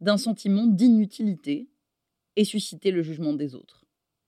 d'un 0.00 0.16
sentiment 0.16 0.66
d'inutilité 0.66 1.68
et 2.36 2.44
susciter 2.44 2.90
le 2.90 3.02
jugement 3.02 3.32
des 3.32 3.54
autres. 3.54 3.84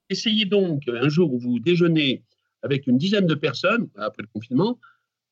Essayez 0.09 0.45
donc, 0.45 0.89
un 0.89 1.09
jour 1.09 1.33
où 1.33 1.39
vous 1.39 1.59
déjeunez 1.59 2.25
avec 2.63 2.87
une 2.87 2.99
dizaine 2.99 3.27
de 3.27 3.35
personnes, 3.35 3.89
après 3.97 4.23
le 4.23 4.29
confinement, 4.29 4.79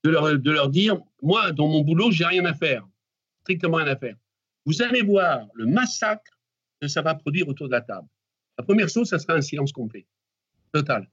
de 0.04 0.10
leur, 0.50 0.68
dire, 0.68 1.00
moi, 1.22 1.52
dans 1.52 1.66
mon 1.66 1.80
boulot, 1.80 2.10
j'ai 2.10 2.26
rien 2.26 2.44
à 2.44 2.52
faire, 2.52 2.86
strictement 3.40 3.78
rien 3.78 3.86
à 3.86 3.96
faire. 3.96 4.16
Vous 4.66 4.82
allez 4.82 5.02
voir 5.02 5.46
le 5.54 5.66
massacre 5.66 6.38
que 6.80 6.88
ça 6.88 7.02
va 7.02 7.14
produire 7.14 7.48
autour 7.48 7.66
de 7.66 7.72
la 7.72 7.80
table. 7.80 8.08
La 8.58 8.64
première 8.64 8.88
chose, 8.88 9.08
ça 9.08 9.18
sera 9.18 9.34
un 9.34 9.42
silence 9.42 9.72
complet, 9.72 10.06
total. 10.72 11.10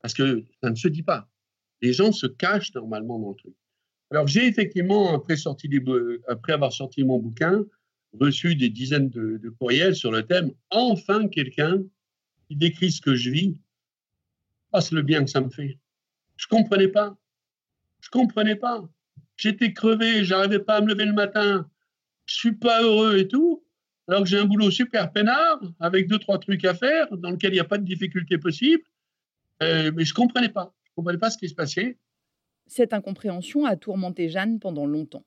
Parce 0.00 0.14
que 0.14 0.44
ça 0.62 0.70
ne 0.70 0.76
se 0.76 0.88
dit 0.88 1.02
pas. 1.02 1.28
Les 1.82 1.92
gens 1.92 2.12
se 2.12 2.26
cachent 2.26 2.74
normalement 2.74 3.18
dans 3.18 3.30
le 3.30 3.36
truc. 3.36 3.54
Alors, 4.10 4.26
j'ai 4.26 4.46
effectivement, 4.46 5.14
après, 5.14 5.36
sorti 5.36 5.68
avoir 6.48 6.72
sorti 6.72 7.04
mon 7.04 7.18
bouquin, 7.18 7.64
reçu 8.12 8.54
des 8.56 8.70
dizaines 8.70 9.10
de, 9.10 9.50
courriels 9.58 9.94
sur 9.94 10.10
le 10.10 10.26
thème 10.26 10.52
Enfin 10.70 11.28
quelqu'un 11.28 11.82
qui 12.46 12.56
décrit 12.56 12.90
ce 12.90 13.00
que 13.00 13.14
je 13.14 13.30
vis. 13.30 13.60
C'est 14.80 14.94
le 14.94 15.02
bien 15.02 15.24
que 15.24 15.30
ça 15.30 15.40
me 15.40 15.50
fait. 15.50 15.78
Je 16.36 16.46
comprenais 16.46 16.88
pas. 16.88 17.16
Je 18.00 18.10
comprenais 18.10 18.56
pas. 18.56 18.88
J'étais 19.36 19.72
crevé, 19.72 20.24
j'arrivais 20.24 20.58
pas 20.58 20.76
à 20.76 20.80
me 20.80 20.88
lever 20.88 21.04
le 21.04 21.12
matin. 21.12 21.68
Je 22.26 22.34
suis 22.34 22.52
pas 22.52 22.82
heureux 22.82 23.18
et 23.18 23.28
tout. 23.28 23.64
Alors 24.08 24.22
que 24.22 24.28
j'ai 24.28 24.38
un 24.38 24.46
boulot 24.46 24.70
super 24.70 25.12
peinard, 25.12 25.60
avec 25.80 26.08
deux, 26.08 26.18
trois 26.18 26.38
trucs 26.38 26.64
à 26.64 26.74
faire, 26.74 27.14
dans 27.16 27.30
lequel 27.30 27.50
il 27.52 27.54
n'y 27.54 27.60
a 27.60 27.64
pas 27.64 27.78
de 27.78 27.84
difficulté 27.84 28.38
possible. 28.38 28.82
Euh, 29.62 29.92
mais 29.94 30.04
je 30.04 30.12
ne 30.12 30.16
comprenais 30.16 30.48
pas. 30.48 30.74
Je 30.84 30.90
ne 30.90 30.94
comprenais 30.96 31.18
pas 31.18 31.30
ce 31.30 31.36
qui 31.36 31.48
se 31.48 31.54
passait. 31.54 31.98
Cette 32.66 32.94
incompréhension 32.94 33.66
a 33.66 33.76
tourmenté 33.76 34.28
Jeanne 34.30 34.60
pendant 34.60 34.86
longtemps. 34.86 35.24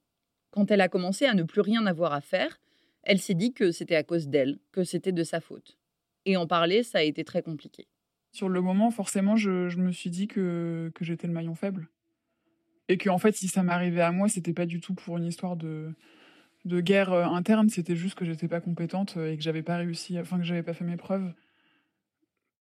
Quand 0.49 0.71
elle 0.71 0.81
a 0.81 0.89
commencé 0.89 1.25
à 1.25 1.33
ne 1.33 1.43
plus 1.43 1.61
rien 1.61 1.85
avoir 1.85 2.13
à 2.13 2.21
faire, 2.21 2.59
elle 3.03 3.19
s'est 3.19 3.35
dit 3.35 3.53
que 3.53 3.71
c'était 3.71 3.95
à 3.95 4.03
cause 4.03 4.27
d'elle, 4.27 4.59
que 4.71 4.83
c'était 4.83 5.11
de 5.11 5.23
sa 5.23 5.41
faute. 5.41 5.77
Et 6.25 6.35
en 6.35 6.47
parler, 6.47 6.83
ça 6.83 6.99
a 6.99 7.03
été 7.03 7.23
très 7.23 7.41
compliqué. 7.41 7.87
Sur 8.31 8.49
le 8.49 8.61
moment, 8.61 8.89
forcément, 8.91 9.35
je, 9.35 9.77
me 9.77 9.91
suis 9.91 10.09
dit 10.09 10.27
que, 10.27 10.91
que 10.95 11.05
j'étais 11.05 11.27
le 11.27 11.33
maillon 11.33 11.55
faible. 11.55 11.89
Et 12.87 12.97
que, 12.97 13.09
en 13.09 13.17
fait, 13.17 13.35
si 13.35 13.47
ça 13.47 13.63
m'arrivait 13.63 14.01
à 14.01 14.11
moi, 14.11 14.27
c'était 14.27 14.53
pas 14.53 14.65
du 14.65 14.79
tout 14.79 14.93
pour 14.93 15.17
une 15.17 15.25
histoire 15.25 15.55
de, 15.55 15.93
de 16.65 16.79
guerre 16.81 17.11
euh, 17.11 17.25
interne, 17.25 17.69
c'était 17.69 17.95
juste 17.95 18.15
que 18.15 18.25
j'étais 18.25 18.47
pas 18.47 18.61
compétente 18.61 19.15
euh, 19.17 19.31
et 19.31 19.37
que 19.37 19.43
j'avais 19.43 19.63
pas 19.63 19.77
réussi, 19.77 20.19
enfin 20.19 20.37
que 20.37 20.43
j'avais 20.43 20.63
pas 20.63 20.73
fait 20.73 20.85
mes 20.85 20.97
preuves. 20.97 21.33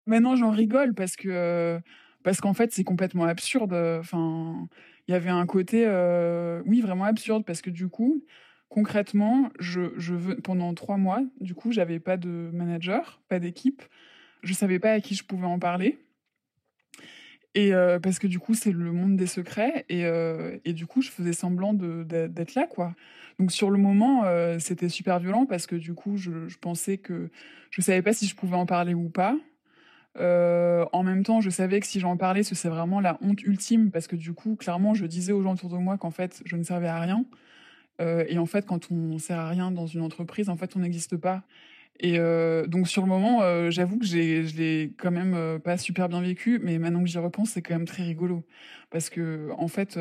Maintenant, 0.05 0.35
j'en 0.35 0.51
rigole 0.51 0.93
parce 0.93 1.15
que 1.15 1.29
euh, 1.29 1.79
parce 2.23 2.41
qu'en 2.41 2.53
fait, 2.53 2.71
c'est 2.71 2.83
complètement 2.83 3.25
absurde. 3.25 3.73
Enfin, 3.73 4.67
il 5.07 5.11
y 5.11 5.15
avait 5.15 5.29
un 5.29 5.45
côté, 5.45 5.85
oui, 6.65 6.81
vraiment 6.81 7.05
absurde 7.05 7.45
parce 7.45 7.61
que 7.61 7.69
du 7.69 7.87
coup, 7.87 8.23
concrètement, 8.69 9.51
je, 9.59 9.93
je 9.97 10.15
veux, 10.15 10.35
pendant 10.37 10.73
trois 10.73 10.97
mois, 10.97 11.21
du 11.39 11.53
coup, 11.53 11.71
j'avais 11.71 11.99
pas 11.99 12.17
de 12.17 12.49
manager, 12.51 13.21
pas 13.29 13.39
d'équipe, 13.39 13.83
je 14.41 14.53
savais 14.53 14.79
pas 14.79 14.91
à 14.91 15.01
qui 15.01 15.13
je 15.13 15.23
pouvais 15.23 15.45
en 15.45 15.59
parler. 15.59 16.04
Et 17.55 17.71
parce 18.03 18.19
que 18.19 18.27
du 18.27 18.37
coup, 18.37 18.53
c'est 18.53 18.73
le 18.73 18.91
monde 18.91 19.15
des 19.15 19.27
secrets. 19.27 19.85
Et, 19.87 20.03
et, 20.65 20.73
du 20.73 20.85
coup, 20.85 21.01
je 21.01 21.09
faisais 21.09 21.33
semblant 21.33 21.73
d'être 21.73 22.53
là, 22.53 22.67
quoi. 22.67 22.93
Donc 23.39 23.51
sur 23.51 23.71
le 23.71 23.77
moment, 23.77 24.23
c'était 24.59 24.89
super 24.89 25.19
violent 25.19 25.45
parce 25.45 25.65
que 25.65 25.75
du 25.75 25.93
coup, 25.93 26.17
je, 26.17 26.31
pensais 26.59 26.97
que 26.97 27.29
je 27.71 27.81
savais 27.81 28.01
pas 28.01 28.13
si 28.13 28.27
je 28.27 28.35
pouvais 28.35 28.57
en 28.57 28.65
parler 28.65 28.93
ou 28.93 29.07
pas. 29.09 29.37
en 30.19 31.03
même 31.03 31.23
temps, 31.23 31.39
je 31.39 31.49
savais 31.49 31.79
que 31.79 31.87
si 31.87 32.01
j'en 32.01 32.17
parlais, 32.17 32.43
ce 32.43 32.55
serait 32.55 32.75
vraiment 32.75 32.99
la 32.99 33.17
honte 33.21 33.41
ultime 33.43 33.89
parce 33.89 34.07
que 34.07 34.17
du 34.17 34.33
coup, 34.33 34.57
clairement, 34.57 34.93
je 34.93 35.05
disais 35.05 35.31
aux 35.31 35.41
gens 35.41 35.53
autour 35.53 35.69
de 35.69 35.77
moi 35.77 35.97
qu'en 35.97 36.11
fait, 36.11 36.41
je 36.45 36.57
ne 36.57 36.63
servais 36.63 36.89
à 36.89 36.99
rien. 36.99 37.23
et 38.01 38.37
en 38.37 38.45
fait, 38.45 38.65
quand 38.65 38.91
on 38.91 39.17
sert 39.17 39.39
à 39.39 39.47
rien 39.47 39.71
dans 39.71 39.87
une 39.87 40.01
entreprise, 40.01 40.49
en 40.49 40.57
fait, 40.57 40.75
on 40.75 40.79
n'existe 40.79 41.15
pas. 41.15 41.43
Et 41.99 42.19
euh, 42.19 42.67
donc 42.67 42.87
sur 42.87 43.01
le 43.01 43.07
moment, 43.07 43.41
euh, 43.41 43.71
j'avoue 43.71 43.97
que 43.97 44.05
j'ai, 44.05 44.45
je 44.45 44.57
l'ai 44.57 44.93
quand 44.97 45.11
même 45.11 45.33
euh, 45.33 45.59
pas 45.59 45.77
super 45.77 46.09
bien 46.09 46.21
vécu, 46.21 46.59
mais 46.61 46.77
maintenant 46.77 47.01
que 47.01 47.07
j'y 47.07 47.17
repense, 47.17 47.51
c'est 47.51 47.61
quand 47.61 47.73
même 47.75 47.87
très 47.87 48.03
rigolo 48.03 48.43
parce 48.89 49.09
que 49.09 49.49
en 49.57 49.67
fait, 49.67 49.97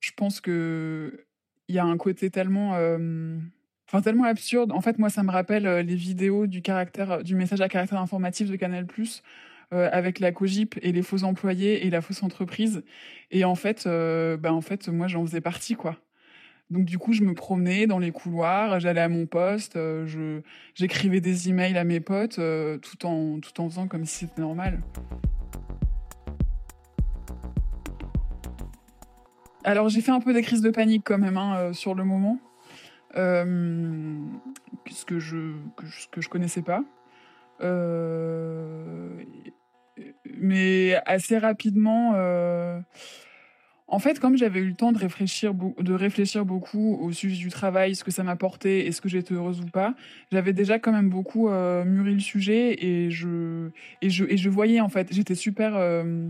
je 0.00 0.10
pense 0.16 0.40
que 0.40 1.26
il 1.68 1.74
y 1.74 1.78
a 1.78 1.84
un 1.84 1.96
côté 1.96 2.30
tellement, 2.30 2.72
enfin 3.88 4.02
tellement 4.02 4.24
absurde. 4.24 4.72
En 4.72 4.80
fait, 4.80 4.98
moi, 4.98 5.10
ça 5.10 5.22
me 5.22 5.30
rappelle 5.30 5.64
les 5.64 5.96
vidéos 5.96 6.46
du 6.46 6.62
caractère, 6.62 7.22
du 7.22 7.34
message 7.34 7.60
à 7.60 7.68
caractère 7.68 8.00
informatif 8.00 8.50
de 8.50 8.56
Canal+. 8.56 8.86
avec 9.70 10.20
la 10.20 10.32
cogip 10.32 10.78
et 10.82 10.92
les 10.92 11.02
faux 11.02 11.24
employés 11.24 11.86
et 11.86 11.90
la 11.90 12.00
fausse 12.00 12.22
entreprise 12.22 12.82
et 13.30 13.44
en 13.44 13.54
fait 13.56 13.88
bah 14.38 14.52
en 14.52 14.60
fait 14.60 14.88
moi 14.88 15.08
j'en 15.08 15.24
faisais 15.26 15.40
partie 15.40 15.74
quoi 15.74 15.96
donc 16.70 16.84
du 16.84 16.98
coup, 16.98 17.12
je 17.12 17.22
me 17.22 17.32
promenais 17.32 17.86
dans 17.86 18.00
les 18.00 18.10
couloirs, 18.10 18.80
j'allais 18.80 19.00
à 19.00 19.08
mon 19.08 19.26
poste, 19.26 19.76
euh, 19.76 20.04
je 20.06 20.40
j'écrivais 20.74 21.20
des 21.20 21.48
emails 21.48 21.78
à 21.78 21.84
mes 21.84 22.00
potes, 22.00 22.40
euh, 22.40 22.78
tout 22.78 23.06
en 23.06 23.38
tout 23.38 23.60
en 23.60 23.68
faisant 23.68 23.86
comme 23.86 24.04
si 24.04 24.26
c'était 24.26 24.40
normal. 24.40 24.80
Alors 29.62 29.88
j'ai 29.88 30.00
fait 30.00 30.10
un 30.10 30.20
peu 30.20 30.32
des 30.32 30.42
crises 30.42 30.60
de 30.60 30.70
panique 30.70 31.02
quand 31.04 31.18
même 31.18 31.36
hein, 31.36 31.56
euh, 31.56 31.72
sur 31.72 31.94
le 31.94 32.04
moment, 32.04 32.38
ce 33.14 35.04
que 35.06 35.20
je 35.20 35.52
que, 35.76 35.84
que 36.10 36.20
je 36.20 36.28
connaissais 36.28 36.62
pas. 36.62 36.82
mais 40.38 40.96
assez 41.06 41.38
rapidement 41.38 42.14
en 43.88 44.00
fait, 44.00 44.18
comme 44.18 44.36
j'avais 44.36 44.58
eu 44.60 44.68
le 44.68 44.74
temps 44.74 44.90
de 44.90 44.98
réfléchir, 44.98 45.54
de 45.54 45.94
réfléchir 45.94 46.44
beaucoup 46.44 46.98
au 47.00 47.12
sujet 47.12 47.36
du 47.36 47.50
travail, 47.50 47.94
ce 47.94 48.02
que 48.02 48.10
ça 48.10 48.24
m'apportait 48.24 48.86
et 48.86 48.92
ce 48.92 49.00
que 49.00 49.08
j'étais 49.08 49.34
heureuse 49.34 49.60
ou 49.60 49.66
pas, 49.66 49.94
j'avais 50.32 50.52
déjà 50.52 50.80
quand 50.80 50.90
même 50.90 51.08
beaucoup 51.08 51.48
euh, 51.48 51.84
mûri 51.84 52.14
le 52.14 52.20
sujet 52.20 52.84
et 52.84 53.10
je, 53.10 53.68
et 54.02 54.10
je, 54.10 54.24
et 54.24 54.36
je 54.36 54.50
voyais 54.50 54.80
en 54.80 54.88
fait, 54.88 55.12
j'étais 55.12 55.36
super 55.36 55.76
euh, 55.76 56.28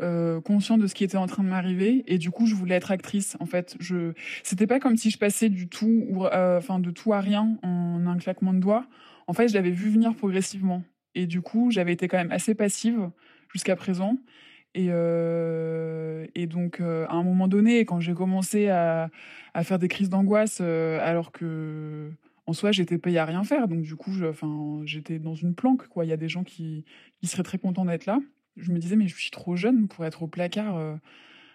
euh, 0.00 0.40
conscient 0.40 0.78
de 0.78 0.86
ce 0.86 0.94
qui 0.94 1.02
était 1.02 1.16
en 1.16 1.26
train 1.26 1.42
de 1.42 1.48
m'arriver 1.48 2.04
et 2.06 2.16
du 2.16 2.30
coup 2.30 2.46
je 2.46 2.54
voulais 2.54 2.76
être 2.76 2.92
actrice. 2.92 3.36
En 3.40 3.46
fait, 3.46 3.76
je, 3.80 4.12
c'était 4.44 4.68
pas 4.68 4.78
comme 4.78 4.96
si 4.96 5.10
je 5.10 5.18
passais 5.18 5.48
du 5.48 5.66
tout, 5.66 6.06
enfin 6.32 6.78
de 6.78 6.92
tout 6.92 7.12
à 7.12 7.20
rien 7.20 7.58
en 7.64 8.06
un 8.06 8.18
claquement 8.18 8.54
de 8.54 8.60
doigts. 8.60 8.86
En 9.26 9.32
fait, 9.32 9.48
je 9.48 9.54
l'avais 9.54 9.72
vu 9.72 9.90
venir 9.90 10.14
progressivement 10.14 10.84
et 11.16 11.26
du 11.26 11.40
coup 11.40 11.72
j'avais 11.72 11.92
été 11.92 12.06
quand 12.06 12.18
même 12.18 12.30
assez 12.32 12.54
passive 12.54 13.10
jusqu'à 13.52 13.74
présent. 13.74 14.16
Et, 14.74 14.86
euh, 14.88 16.26
et 16.34 16.46
donc, 16.46 16.80
euh, 16.80 17.06
à 17.08 17.14
un 17.14 17.22
moment 17.22 17.48
donné, 17.48 17.80
quand 17.84 18.00
j'ai 18.00 18.14
commencé 18.14 18.68
à, 18.68 19.10
à, 19.54 19.64
faire 19.64 19.78
des 19.78 19.88
crises 19.88 20.08
d'angoisse, 20.08 20.58
euh, 20.62 20.98
alors 21.02 21.30
que 21.32 22.10
en 22.46 22.54
soi, 22.54 22.72
j'étais 22.72 22.98
payée 22.98 23.18
à 23.18 23.24
rien 23.24 23.44
faire, 23.44 23.68
donc 23.68 23.82
du 23.82 23.94
coup, 23.94 24.10
j'étais 24.84 25.18
dans 25.18 25.34
une 25.34 25.54
planque. 25.54 25.82
Il 26.02 26.08
y 26.08 26.12
a 26.12 26.16
des 26.16 26.28
gens 26.28 26.42
qui, 26.42 26.84
qui 27.20 27.26
seraient 27.28 27.44
très 27.44 27.58
contents 27.58 27.84
d'être 27.84 28.06
là. 28.06 28.18
Je 28.56 28.72
me 28.72 28.78
disais, 28.78 28.96
mais 28.96 29.06
je 29.06 29.14
suis 29.14 29.30
trop 29.30 29.54
jeune 29.56 29.86
pour 29.86 30.04
être 30.04 30.24
au 30.24 30.26
placard. 30.26 30.98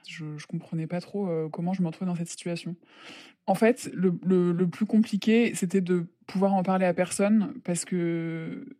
je, 0.07 0.37
je 0.37 0.47
comprenais 0.47 0.87
pas 0.87 1.01
trop 1.01 1.29
comment 1.49 1.73
je 1.73 1.81
me 1.81 1.87
retrouvais 1.87 2.09
dans 2.09 2.15
cette 2.15 2.29
situation. 2.29 2.75
En 3.47 3.55
fait, 3.55 3.91
le, 3.93 4.17
le 4.53 4.67
plus 4.69 4.85
compliqué, 4.85 5.53
c'était 5.55 5.81
de 5.81 6.07
pouvoir 6.25 6.53
en 6.53 6.63
parler 6.63 6.85
à 6.85 6.93
personne 6.93 7.53
parce 7.65 7.83
que 7.83 8.76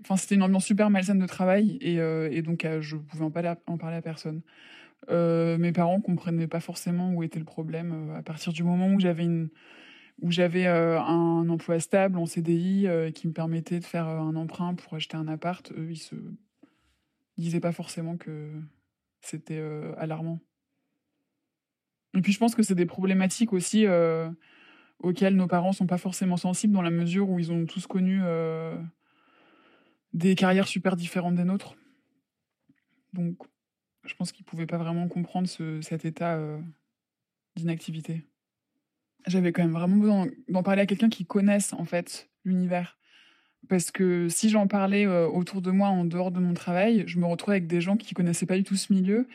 Enfin, 0.00 0.16
c'était 0.16 0.34
une 0.34 0.42
ambiance 0.42 0.64
super 0.64 0.90
malsaine 0.90 1.18
de 1.18 1.26
travail 1.26 1.78
et, 1.80 2.00
euh, 2.00 2.28
et 2.32 2.42
donc 2.42 2.64
euh, 2.64 2.80
je 2.80 2.96
pouvais 2.96 3.24
en 3.24 3.30
parler 3.30 3.48
à, 3.48 3.58
en 3.66 3.78
parler 3.78 3.96
à 3.96 4.02
personne. 4.02 4.42
Euh, 5.10 5.58
mes 5.58 5.72
parents 5.72 6.00
comprenaient 6.00 6.48
pas 6.48 6.60
forcément 6.60 7.12
où 7.12 7.22
était 7.22 7.38
le 7.38 7.44
problème. 7.44 8.12
À 8.16 8.22
partir 8.22 8.52
du 8.52 8.64
moment 8.64 8.88
où 8.88 9.00
j'avais 9.00 9.24
une 9.24 9.50
où 10.22 10.30
j'avais 10.30 10.66
un 10.66 11.46
emploi 11.50 11.78
stable 11.78 12.16
en 12.16 12.24
CDI 12.24 12.86
qui 13.14 13.28
me 13.28 13.34
permettait 13.34 13.80
de 13.80 13.84
faire 13.84 14.06
un 14.06 14.34
emprunt 14.34 14.74
pour 14.74 14.94
acheter 14.94 15.18
un 15.18 15.28
appart, 15.28 15.70
eux 15.72 15.90
ils 15.90 15.98
se 15.98 16.14
disaient 17.36 17.60
pas 17.60 17.72
forcément 17.72 18.16
que 18.16 18.50
c'était 19.20 19.62
alarmant. 19.98 20.40
Et 22.16 22.22
puis 22.22 22.32
je 22.32 22.38
pense 22.38 22.54
que 22.54 22.62
c'est 22.62 22.74
des 22.74 22.86
problématiques 22.86 23.52
aussi 23.52 23.84
auxquelles 25.00 25.36
nos 25.36 25.48
parents 25.48 25.72
sont 25.72 25.86
pas 25.86 25.98
forcément 25.98 26.38
sensibles 26.38 26.72
dans 26.72 26.80
la 26.80 26.90
mesure 26.90 27.28
où 27.28 27.38
ils 27.38 27.52
ont 27.52 27.66
tous 27.66 27.86
connu 27.86 28.22
des 30.16 30.34
carrières 30.34 30.66
super 30.66 30.96
différentes 30.96 31.34
des 31.34 31.44
nôtres. 31.44 31.76
Donc, 33.12 33.36
je 34.04 34.14
pense 34.14 34.32
qu'ils 34.32 34.44
ne 34.44 34.50
pouvaient 34.50 34.66
pas 34.66 34.78
vraiment 34.78 35.08
comprendre 35.08 35.46
cet 35.82 36.04
état 36.06 36.36
euh, 36.36 36.58
d'inactivité. 37.54 38.24
J'avais 39.26 39.52
quand 39.52 39.62
même 39.62 39.72
vraiment 39.72 39.96
besoin 39.96 40.26
d'en 40.48 40.62
parler 40.62 40.82
à 40.82 40.86
quelqu'un 40.86 41.10
qui 41.10 41.26
connaisse 41.26 41.74
en 41.74 41.84
fait 41.84 42.30
l'univers. 42.44 42.98
Parce 43.68 43.90
que 43.90 44.28
si 44.28 44.48
j'en 44.48 44.66
parlais 44.68 45.06
euh, 45.06 45.28
autour 45.28 45.60
de 45.60 45.70
moi 45.70 45.88
en 45.88 46.04
dehors 46.06 46.30
de 46.30 46.40
mon 46.40 46.54
travail, 46.54 47.04
je 47.06 47.18
me 47.18 47.26
retrouvais 47.26 47.56
avec 47.56 47.66
des 47.66 47.82
gens 47.82 47.96
qui 47.96 48.14
connaissaient 48.14 48.46
pas 48.46 48.56
du 48.56 48.64
tout 48.64 48.76
ce 48.76 48.92
milieu 48.92 49.28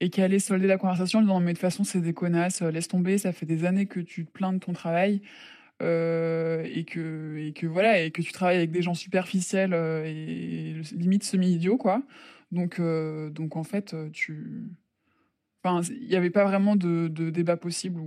et 0.00 0.08
qui 0.08 0.22
allaient 0.22 0.38
solder 0.38 0.66
la 0.66 0.78
conversation 0.78 1.18
en 1.18 1.22
disant 1.22 1.40
mais 1.40 1.52
de 1.52 1.58
toute 1.58 1.60
façon 1.60 1.84
c'est 1.84 2.00
des 2.00 2.14
connasses, 2.14 2.62
laisse 2.62 2.88
tomber, 2.88 3.18
ça 3.18 3.32
fait 3.32 3.46
des 3.46 3.64
années 3.64 3.86
que 3.86 4.00
tu 4.00 4.24
te 4.24 4.30
plains 4.30 4.52
de 4.52 4.58
ton 4.58 4.72
travail, 4.72 5.20
euh, 5.80 6.62
et 6.64 6.84
que 6.84 7.36
et 7.38 7.52
que 7.52 7.66
voilà 7.66 8.00
et 8.02 8.10
que 8.10 8.22
tu 8.22 8.32
travailles 8.32 8.58
avec 8.58 8.70
des 8.70 8.82
gens 8.82 8.94
superficiels 8.94 9.72
euh, 9.74 10.04
et 10.04 10.80
limite 10.92 11.24
semi 11.24 11.52
idiots 11.52 11.78
quoi. 11.78 12.02
Donc 12.50 12.78
euh, 12.78 13.30
donc 13.30 13.56
en 13.56 13.64
fait 13.64 13.94
tu 14.12 14.64
enfin 15.64 15.80
il 15.90 16.08
n'y 16.08 16.16
avait 16.16 16.30
pas 16.30 16.44
vraiment 16.44 16.76
de, 16.76 17.08
de 17.08 17.30
débat 17.30 17.56
possible 17.56 18.00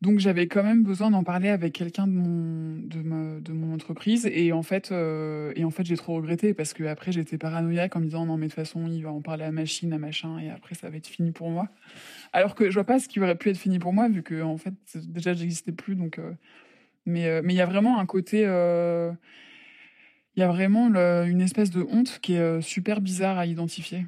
donc 0.00 0.18
j'avais 0.18 0.46
quand 0.46 0.62
même 0.62 0.82
besoin 0.82 1.10
d'en 1.10 1.24
parler 1.24 1.48
avec 1.48 1.74
quelqu'un 1.74 2.06
de 2.06 2.12
mon 2.12 2.76
de, 2.76 3.40
de 3.40 3.52
mon 3.52 3.74
entreprise 3.74 4.28
et 4.32 4.52
en 4.52 4.62
fait 4.62 4.92
et 4.92 5.64
en 5.64 5.70
fait 5.70 5.84
j'ai 5.84 5.96
trop 5.96 6.14
regretté 6.14 6.54
parce 6.54 6.72
que 6.72 6.84
après 6.84 7.12
j'étais 7.12 7.38
paranoïaque 7.38 7.96
en 7.96 8.00
me 8.00 8.06
disant 8.06 8.26
non 8.26 8.36
mais 8.36 8.46
de 8.46 8.52
toute 8.52 8.56
façon 8.56 8.86
il 8.86 9.02
va 9.02 9.12
en 9.12 9.20
parler 9.20 9.44
à 9.44 9.52
machine 9.52 9.92
à 9.92 9.98
machin 9.98 10.38
et 10.38 10.50
après 10.50 10.74
ça 10.74 10.88
va 10.88 10.96
être 10.96 11.06
fini 11.06 11.32
pour 11.32 11.50
moi. 11.50 11.68
Alors 12.32 12.54
que 12.54 12.70
je 12.70 12.74
vois 12.74 12.84
pas 12.84 12.98
ce 12.98 13.08
qui 13.08 13.20
aurait 13.20 13.36
pu 13.36 13.50
être 13.50 13.58
fini 13.58 13.78
pour 13.78 13.92
moi 13.92 14.08
vu 14.08 14.22
que 14.22 14.42
en 14.42 14.56
fait 14.56 14.74
déjà 14.94 15.34
j'existais 15.34 15.72
plus 15.72 15.96
donc 15.96 16.18
euh, 16.18 16.32
mais 17.06 17.26
euh, 17.26 17.40
mais 17.44 17.54
il 17.54 17.56
y 17.56 17.62
a 17.62 17.66
vraiment 17.66 17.98
un 17.98 18.06
côté 18.06 18.44
euh, 18.46 19.12
il 20.36 20.40
y 20.40 20.42
a 20.42 20.48
vraiment 20.48 20.86
une 21.24 21.40
espèce 21.40 21.70
de 21.70 21.82
honte 21.82 22.20
qui 22.20 22.34
est 22.34 22.60
super 22.62 23.00
bizarre 23.00 23.36
à 23.36 23.46
identifier. 23.46 24.06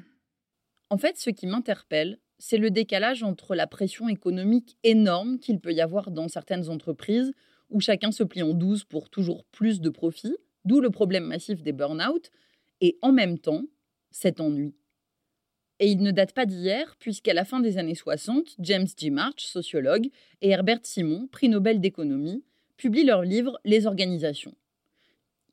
En 0.89 0.97
fait, 0.97 1.17
ce 1.17 1.29
qui 1.29 1.47
m'interpelle, 1.47 2.17
c'est 2.45 2.57
le 2.57 2.71
décalage 2.71 3.23
entre 3.23 3.55
la 3.55 3.67
pression 3.67 4.09
économique 4.09 4.75
énorme 4.83 5.39
qu'il 5.39 5.61
peut 5.61 5.71
y 5.71 5.79
avoir 5.79 6.11
dans 6.11 6.27
certaines 6.27 6.67
entreprises 6.67 7.31
où 7.69 7.79
chacun 7.79 8.11
se 8.11 8.21
plie 8.21 8.43
en 8.43 8.53
douze 8.53 8.83
pour 8.83 9.09
toujours 9.09 9.45
plus 9.45 9.79
de 9.79 9.89
profit, 9.89 10.35
d'où 10.65 10.81
le 10.81 10.89
problème 10.89 11.23
massif 11.23 11.63
des 11.63 11.71
burn-out, 11.71 12.31
et 12.81 12.97
en 13.01 13.13
même 13.13 13.39
temps, 13.39 13.63
cet 14.11 14.41
ennui 14.41 14.75
Et 15.79 15.87
il 15.87 16.03
ne 16.03 16.11
date 16.11 16.33
pas 16.33 16.45
d'hier, 16.45 16.97
puisqu'à 16.99 17.33
la 17.33 17.45
fin 17.45 17.61
des 17.61 17.77
années 17.77 17.95
60, 17.95 18.57
James 18.59 18.87
G. 18.97 19.09
March, 19.09 19.45
sociologue, 19.45 20.09
et 20.41 20.49
Herbert 20.49 20.81
Simon, 20.83 21.29
prix 21.31 21.47
Nobel 21.47 21.79
d'économie, 21.79 22.43
publient 22.75 23.05
leur 23.05 23.21
livre 23.21 23.57
Les 23.63 23.87
organisations. 23.87 24.53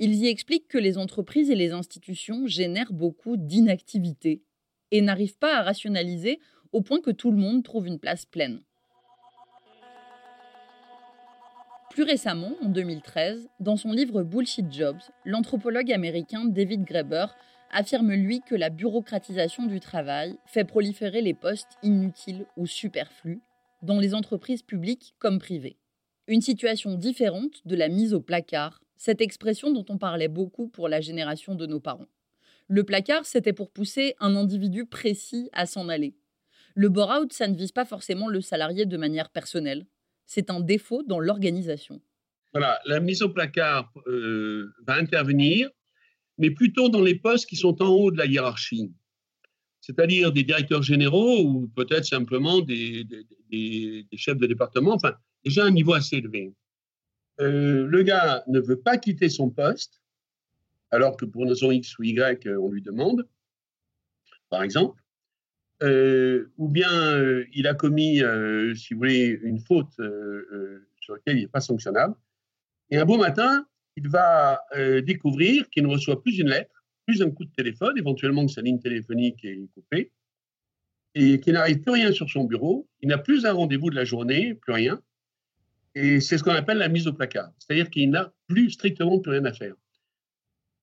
Ils 0.01 0.17
y 0.17 0.27
expliquent 0.27 0.67
que 0.67 0.79
les 0.79 0.99
entreprises 0.99 1.53
et 1.53 1.57
les 1.57 1.71
institutions 1.71 2.49
génèrent 2.49 2.93
beaucoup 2.93 3.37
d'inactivité 3.37 4.43
et 4.91 5.03
n'arrivent 5.03 5.39
pas 5.39 5.57
à 5.57 5.63
rationaliser 5.63 6.41
au 6.73 6.83
point 6.83 7.01
que 7.01 7.11
tout 7.11 7.31
le 7.31 7.37
monde 7.37 7.63
trouve 7.65 7.87
une 7.87 7.99
place 7.99 8.27
pleine. 8.27 8.61
Plus 11.91 12.05
récemment, 12.05 12.53
en 12.63 12.69
2013, 12.69 13.49
dans 13.59 13.77
son 13.77 13.93
livre 13.93 14.23
Bullshit 14.23 14.73
Jobs, 14.73 15.01
l'anthropologue 15.25 15.91
américain 15.91 16.45
David 16.45 16.85
Graeber 16.85 17.27
affirme 17.73 18.13
lui 18.13 18.43
que 18.43 18.55
la 18.55 18.71
bureaucratisation 18.71 19.67
du 19.67 19.81
travail 19.81 20.37
fait 20.47 20.65
proliférer 20.65 21.21
les 21.21 21.35
postes 21.35 21.79
inutiles 21.83 22.47
ou 22.57 22.67
superflus 22.67 23.41
dans 23.83 23.99
les 23.99 24.15
entreprises 24.15 24.63
publiques 24.63 25.15
comme 25.19 25.39
privées. 25.39 25.79
Une 26.29 26.43
situation 26.43 26.95
différente 26.95 27.61
de 27.65 27.75
la 27.75 27.89
mise 27.89 28.15
au 28.15 28.21
placard, 28.21 28.83
cette 28.97 29.21
expression 29.21 29.73
dont 29.73 29.87
on 29.89 29.99
parlait 29.99 30.29
beaucoup 30.29 30.69
pour 30.69 30.89
la 30.89 31.01
génération 31.01 31.55
de 31.55 31.67
nos 31.67 31.81
parents. 31.81 32.09
Le 32.69 32.85
placard, 32.85 33.25
c'était 33.27 33.53
pour 33.53 33.71
pousser 33.71 34.15
un 34.21 34.37
individu 34.37 34.87
précis 34.87 35.49
à 35.53 35.67
s'en 35.67 35.89
aller. 35.89 36.15
Le 36.81 36.89
bore-out, 36.89 37.31
ça 37.31 37.47
ne 37.47 37.55
vise 37.55 37.73
pas 37.73 37.85
forcément 37.85 38.27
le 38.27 38.41
salarié 38.41 38.87
de 38.87 38.97
manière 38.97 39.29
personnelle. 39.29 39.85
C'est 40.25 40.49
un 40.49 40.61
défaut 40.61 41.03
dans 41.03 41.21
l'organisation. 41.21 42.01
Voilà, 42.55 42.81
la 42.87 43.01
mise 43.01 43.21
au 43.21 43.29
placard 43.29 43.93
euh, 44.07 44.73
va 44.87 44.95
intervenir 44.95 45.69
mais 46.39 46.51
plutôt 46.51 46.89
dans 46.89 47.03
les 47.03 47.17
postes 47.17 47.47
qui 47.47 47.57
sont 47.57 47.83
en 47.83 47.89
haut 47.89 48.11
de 48.11 48.17
la 48.17 48.25
hiérarchie, 48.25 48.91
c'est-à-dire 49.83 50.33
des 50.33 50.43
directeurs 50.43 50.83
généraux 50.83 51.43
ou 51.43 51.69
peut-être 51.77 52.07
simplement 52.07 52.63
des, 52.63 53.07
chefs 54.17 54.39
de 54.39 54.47
département, 54.47 54.95
enfin 54.95 55.13
déjà 55.45 55.67
un 55.67 55.71
niveau 55.71 55.93
assez 55.93 56.17
élevé. 56.17 56.55
Euh, 57.43 57.87
le 57.87 58.03
gars 58.05 58.43
ne 58.49 58.59
veut 58.59 58.81
pas 58.81 58.97
quitter 58.97 59.29
son 59.29 59.51
poste, 59.51 60.01
alors 60.91 61.19
que 61.19 61.27
pour 61.27 61.43
une 61.43 61.51
raison 61.51 61.71
X 61.73 61.99
ou 61.99 62.05
Y, 62.05 62.47
euh, 62.47 62.59
on 62.59 62.71
lui 62.71 62.81
demande, 62.81 63.29
par 64.49 64.63
exemple, 64.63 64.99
euh, 65.83 66.53
ou 66.59 66.69
bien 66.69 66.91
il 67.53 67.67
a 67.67 67.75
commis, 67.75 68.23
si 68.75 68.95
vous 68.95 69.01
voulez, 69.01 69.39
une 69.43 69.61
faute 69.61 69.93
sur 71.01 71.15
laquelle 71.15 71.39
il 71.39 71.43
n'est 71.43 71.49
pas 71.49 71.61
sanctionnable, 71.61 72.15
et 72.91 72.99
un 72.99 73.05
beau 73.05 73.17
matin, 73.17 73.67
il 73.97 74.09
va 74.09 74.63
euh, 74.77 75.01
découvrir 75.01 75.69
qu'il 75.71 75.85
ne 75.85 75.89
reçoit 75.89 76.23
plus 76.23 76.39
une 76.39 76.49
lettre, 76.49 76.85
plus 77.07 77.23
un 77.23 77.31
coup 77.31 77.45
de 77.45 77.53
téléphone, 77.53 77.97
éventuellement 77.97 78.47
que 78.47 78.53
sa 78.53 78.63
ligne 78.63 78.81
téléphonique 78.81 79.45
est 79.45 79.69
coupée, 79.75 80.13
et 81.15 81.41
qu'il 81.41 81.55
n'arrive 81.55 81.81
plus 81.81 81.93
rien 81.93 82.13
sur 82.13 82.29
son 82.29 82.45
bureau, 82.45 82.89
il 83.01 83.09
n'a 83.09 83.19
plus 83.19 83.47
un 83.47 83.53
rendez-vous 83.53 83.91
de 83.91 83.97
la 83.97 84.05
journée, 84.05 84.55
plus 84.55 84.73
rien. 84.73 85.01
Et 85.95 86.21
c'est 86.21 86.39
ce 86.39 86.45
qu'on 86.45 86.53
appelle 86.53 86.79
la 86.79 86.89
mise 86.89 87.09
au 87.09 87.13
placard, 87.13 87.51
c'est-à-dire 87.59 87.91
qu'il 87.91 88.11
n'a 88.11 88.33
plus 88.47 88.71
strictement 88.71 89.19
plus 89.19 89.33
rien 89.33 89.45
à 89.45 89.53
faire. 89.53 89.75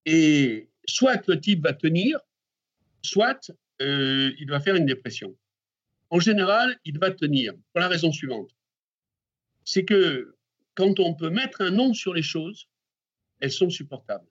Et 0.04 0.70
soit 0.86 1.26
le 1.26 1.40
type 1.40 1.62
va 1.62 1.72
tenir, 1.72 2.18
soit 3.02 3.50
euh, 3.82 4.32
il 4.38 4.48
va 4.48 4.60
faire 4.60 4.76
une 4.76 4.86
dépression. 4.86 5.36
En 6.10 6.20
général, 6.20 6.78
il 6.84 6.98
va 6.98 7.10
tenir 7.10 7.52
pour 7.72 7.80
la 7.80 7.88
raison 7.88 8.12
suivante. 8.12 8.50
C'est 9.64 9.84
que 9.84 10.36
quand 10.74 11.00
on 11.00 11.14
peut 11.14 11.30
mettre 11.30 11.60
un 11.60 11.70
nom 11.70 11.92
sur 11.92 12.14
les 12.14 12.22
choses, 12.22 12.68
elles 13.40 13.52
sont 13.52 13.70
supportables. 13.70 14.26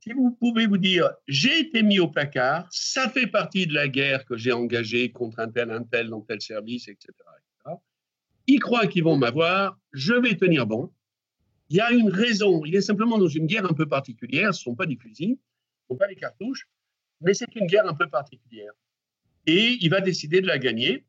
Si 0.00 0.12
vous 0.12 0.30
pouvez 0.30 0.66
vous 0.66 0.78
dire, 0.78 1.10
j'ai 1.26 1.60
été 1.60 1.82
mis 1.82 1.98
au 1.98 2.08
placard, 2.08 2.66
ça 2.70 3.10
fait 3.10 3.26
partie 3.26 3.66
de 3.66 3.74
la 3.74 3.88
guerre 3.88 4.24
que 4.24 4.36
j'ai 4.36 4.52
engagée 4.52 5.12
contre 5.12 5.40
un 5.40 5.48
tel, 5.50 5.70
un 5.70 5.82
tel, 5.82 6.08
dans 6.08 6.22
tel 6.22 6.40
service, 6.40 6.88
etc. 6.88 7.12
Ils 8.46 8.58
croient 8.58 8.86
qu'ils 8.86 9.04
vont 9.04 9.16
m'avoir, 9.16 9.78
je 9.92 10.14
vais 10.14 10.36
tenir 10.36 10.66
bon. 10.66 10.90
Il 11.68 11.76
y 11.76 11.80
a 11.80 11.92
une 11.92 12.08
raison, 12.08 12.64
il 12.64 12.74
est 12.74 12.80
simplement 12.80 13.16
dans 13.16 13.28
une 13.28 13.46
guerre 13.46 13.64
un 13.64 13.74
peu 13.74 13.86
particulière, 13.86 14.52
ce 14.54 14.60
ne 14.60 14.72
sont 14.72 14.74
pas 14.74 14.86
des 14.86 14.96
fusils, 14.96 15.36
ce 15.36 15.92
ne 15.92 15.94
sont 15.94 15.96
pas 15.96 16.08
des 16.08 16.16
cartouches, 16.16 16.66
mais 17.20 17.34
c'est 17.34 17.54
une 17.56 17.66
guerre 17.66 17.86
un 17.86 17.94
peu 17.94 18.08
particulière. 18.08 18.72
Et 19.46 19.78
il 19.80 19.90
va 19.90 20.00
décider 20.00 20.40
de 20.40 20.46
la 20.46 20.58
gagner 20.58 21.04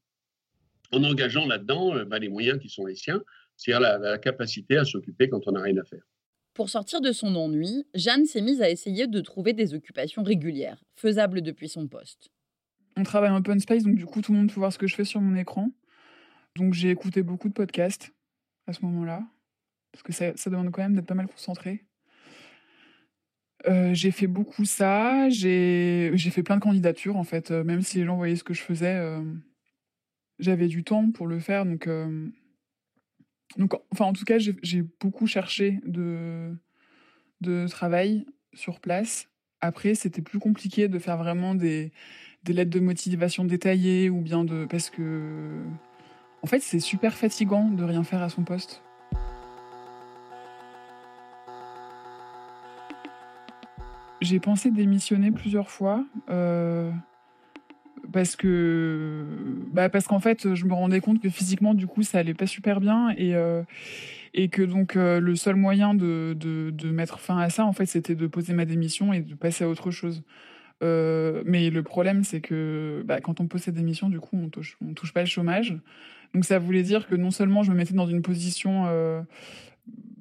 en 0.91 1.03
engageant 1.03 1.47
là-dedans 1.47 1.95
euh, 1.95 2.05
bah, 2.05 2.19
les 2.19 2.29
moyens 2.29 2.59
qui 2.59 2.69
sont 2.69 2.85
les 2.85 2.95
siens, 2.95 3.23
c'est-à-dire 3.57 3.81
la, 3.81 3.97
la 3.97 4.17
capacité 4.17 4.77
à 4.77 4.85
s'occuper 4.85 5.29
quand 5.29 5.47
on 5.47 5.51
n'a 5.51 5.61
rien 5.61 5.77
à 5.77 5.83
faire. 5.83 6.03
Pour 6.53 6.69
sortir 6.69 6.99
de 6.99 7.11
son 7.11 7.35
ennui, 7.35 7.85
Jeanne 7.93 8.25
s'est 8.25 8.41
mise 8.41 8.61
à 8.61 8.69
essayer 8.69 9.07
de 9.07 9.21
trouver 9.21 9.53
des 9.53 9.73
occupations 9.73 10.23
régulières, 10.23 10.83
faisables 10.95 11.41
depuis 11.41 11.69
son 11.69 11.87
poste. 11.87 12.29
On 12.97 13.03
travaille 13.03 13.29
en 13.29 13.37
open 13.37 13.59
space, 13.59 13.83
donc 13.83 13.95
du 13.95 14.05
coup, 14.05 14.21
tout 14.21 14.33
le 14.33 14.39
monde 14.39 14.49
peut 14.49 14.59
voir 14.59 14.73
ce 14.73 14.77
que 14.77 14.87
je 14.87 14.95
fais 14.95 15.05
sur 15.05 15.21
mon 15.21 15.35
écran. 15.35 15.71
Donc 16.55 16.73
j'ai 16.73 16.89
écouté 16.89 17.23
beaucoup 17.23 17.47
de 17.47 17.53
podcasts 17.53 18.11
à 18.67 18.73
ce 18.73 18.83
moment-là, 18.85 19.23
parce 19.91 20.03
que 20.03 20.11
ça, 20.11 20.49
demande 20.49 20.71
quand 20.71 20.81
même 20.81 20.95
d'être 20.95 21.05
pas 21.05 21.15
mal 21.15 21.27
concentré. 21.27 21.85
Euh, 23.67 23.93
j'ai 23.93 24.11
fait 24.11 24.27
beaucoup 24.27 24.65
ça, 24.65 25.29
j'ai 25.29 26.17
fait 26.17 26.43
plein 26.43 26.55
de 26.55 26.61
candidatures 26.61 27.17
en 27.17 27.23
fait, 27.23 27.51
euh, 27.51 27.63
même 27.63 27.81
si 27.81 27.99
les 27.99 28.05
gens 28.05 28.15
voyaient 28.15 28.35
ce 28.35 28.43
que 28.43 28.53
je 28.53 28.61
faisais, 28.61 28.95
euh, 28.95 29.21
j'avais 30.39 30.67
du 30.67 30.83
temps 30.83 31.11
pour 31.11 31.27
le 31.27 31.39
faire, 31.39 31.65
donc 31.65 31.87
enfin, 33.91 34.05
en 34.05 34.13
tout 34.13 34.25
cas, 34.25 34.37
j'ai 34.39 34.81
beaucoup 34.99 35.27
cherché 35.27 35.79
de, 35.85 36.55
travail 37.69 38.25
sur 38.53 38.79
place. 38.79 39.27
Après, 39.61 39.93
c'était 39.93 40.21
plus 40.21 40.39
compliqué 40.39 40.87
de 40.87 40.97
faire 40.97 41.17
vraiment 41.17 41.53
des 41.53 41.91
lettres 42.47 42.71
de 42.71 42.79
motivation 42.79 43.45
détaillées 43.45 44.09
ou 44.09 44.21
bien 44.21 44.43
de. 44.43 44.65
Parce 44.65 44.89
que. 44.89 45.61
En 46.43 46.47
fait, 46.47 46.59
c'est 46.61 46.79
super 46.79 47.15
fatigant 47.15 47.69
de 47.69 47.83
rien 47.83 48.03
faire 48.03 48.23
à 48.23 48.29
son 48.29 48.43
poste. 48.43 48.81
J'ai 54.21 54.39
pensé 54.39 54.69
démissionner 54.69 55.31
plusieurs 55.31 55.71
fois. 55.71 56.05
Euh, 56.29 56.91
parce 58.13 58.35
que 58.35 59.25
bah 59.71 59.89
parce 59.89 60.07
qu'en 60.07 60.19
fait 60.19 60.53
je 60.53 60.65
me 60.65 60.73
rendais 60.73 61.01
compte 61.01 61.21
que 61.21 61.29
physiquement 61.29 61.73
du 61.73 61.87
coup 61.87 62.01
ça 62.03 62.17
allait 62.17 62.33
pas 62.33 62.47
super 62.47 62.81
bien 62.81 63.11
et 63.15 63.35
euh, 63.35 63.61
et 64.33 64.49
que 64.49 64.63
donc 64.63 64.95
euh, 64.95 65.19
le 65.19 65.35
seul 65.35 65.55
moyen 65.55 65.93
de, 65.93 66.35
de, 66.35 66.91
mettre 66.91 67.19
fin 67.19 67.37
à 67.37 67.49
ça 67.49 67.63
en 67.63 67.73
fait 67.73 67.85
c'était 67.85 68.15
de 68.15 68.25
poser 68.25 68.53
ma 68.53 68.65
démission 68.65 69.13
et 69.13 69.21
de 69.21 69.35
passer 69.35 69.65
à 69.65 69.69
autre 69.69 69.91
chose 69.91 70.23
mais 70.81 71.69
le 71.69 71.81
problème 71.83 72.23
c'est 72.23 72.41
que 72.41 73.03
bah, 73.05 73.21
quand 73.21 73.39
on 73.39 73.45
pose 73.45 73.61
sa 73.61 73.71
démission 73.71 74.09
du 74.09 74.19
coup 74.19 74.35
on 74.35 74.49
touche 74.49 74.77
on 74.83 74.93
touche 74.93 75.13
pas 75.13 75.21
le 75.21 75.27
chômage 75.27 75.77
donc 76.33 76.43
ça 76.43 76.57
voulait 76.57 76.83
dire 76.83 77.07
que 77.07 77.13
non 77.13 77.29
seulement 77.29 77.61
je 77.61 77.71
me 77.71 77.77
mettais 77.77 77.93
dans 77.93 78.07
une 78.07 78.23
position 78.23 78.87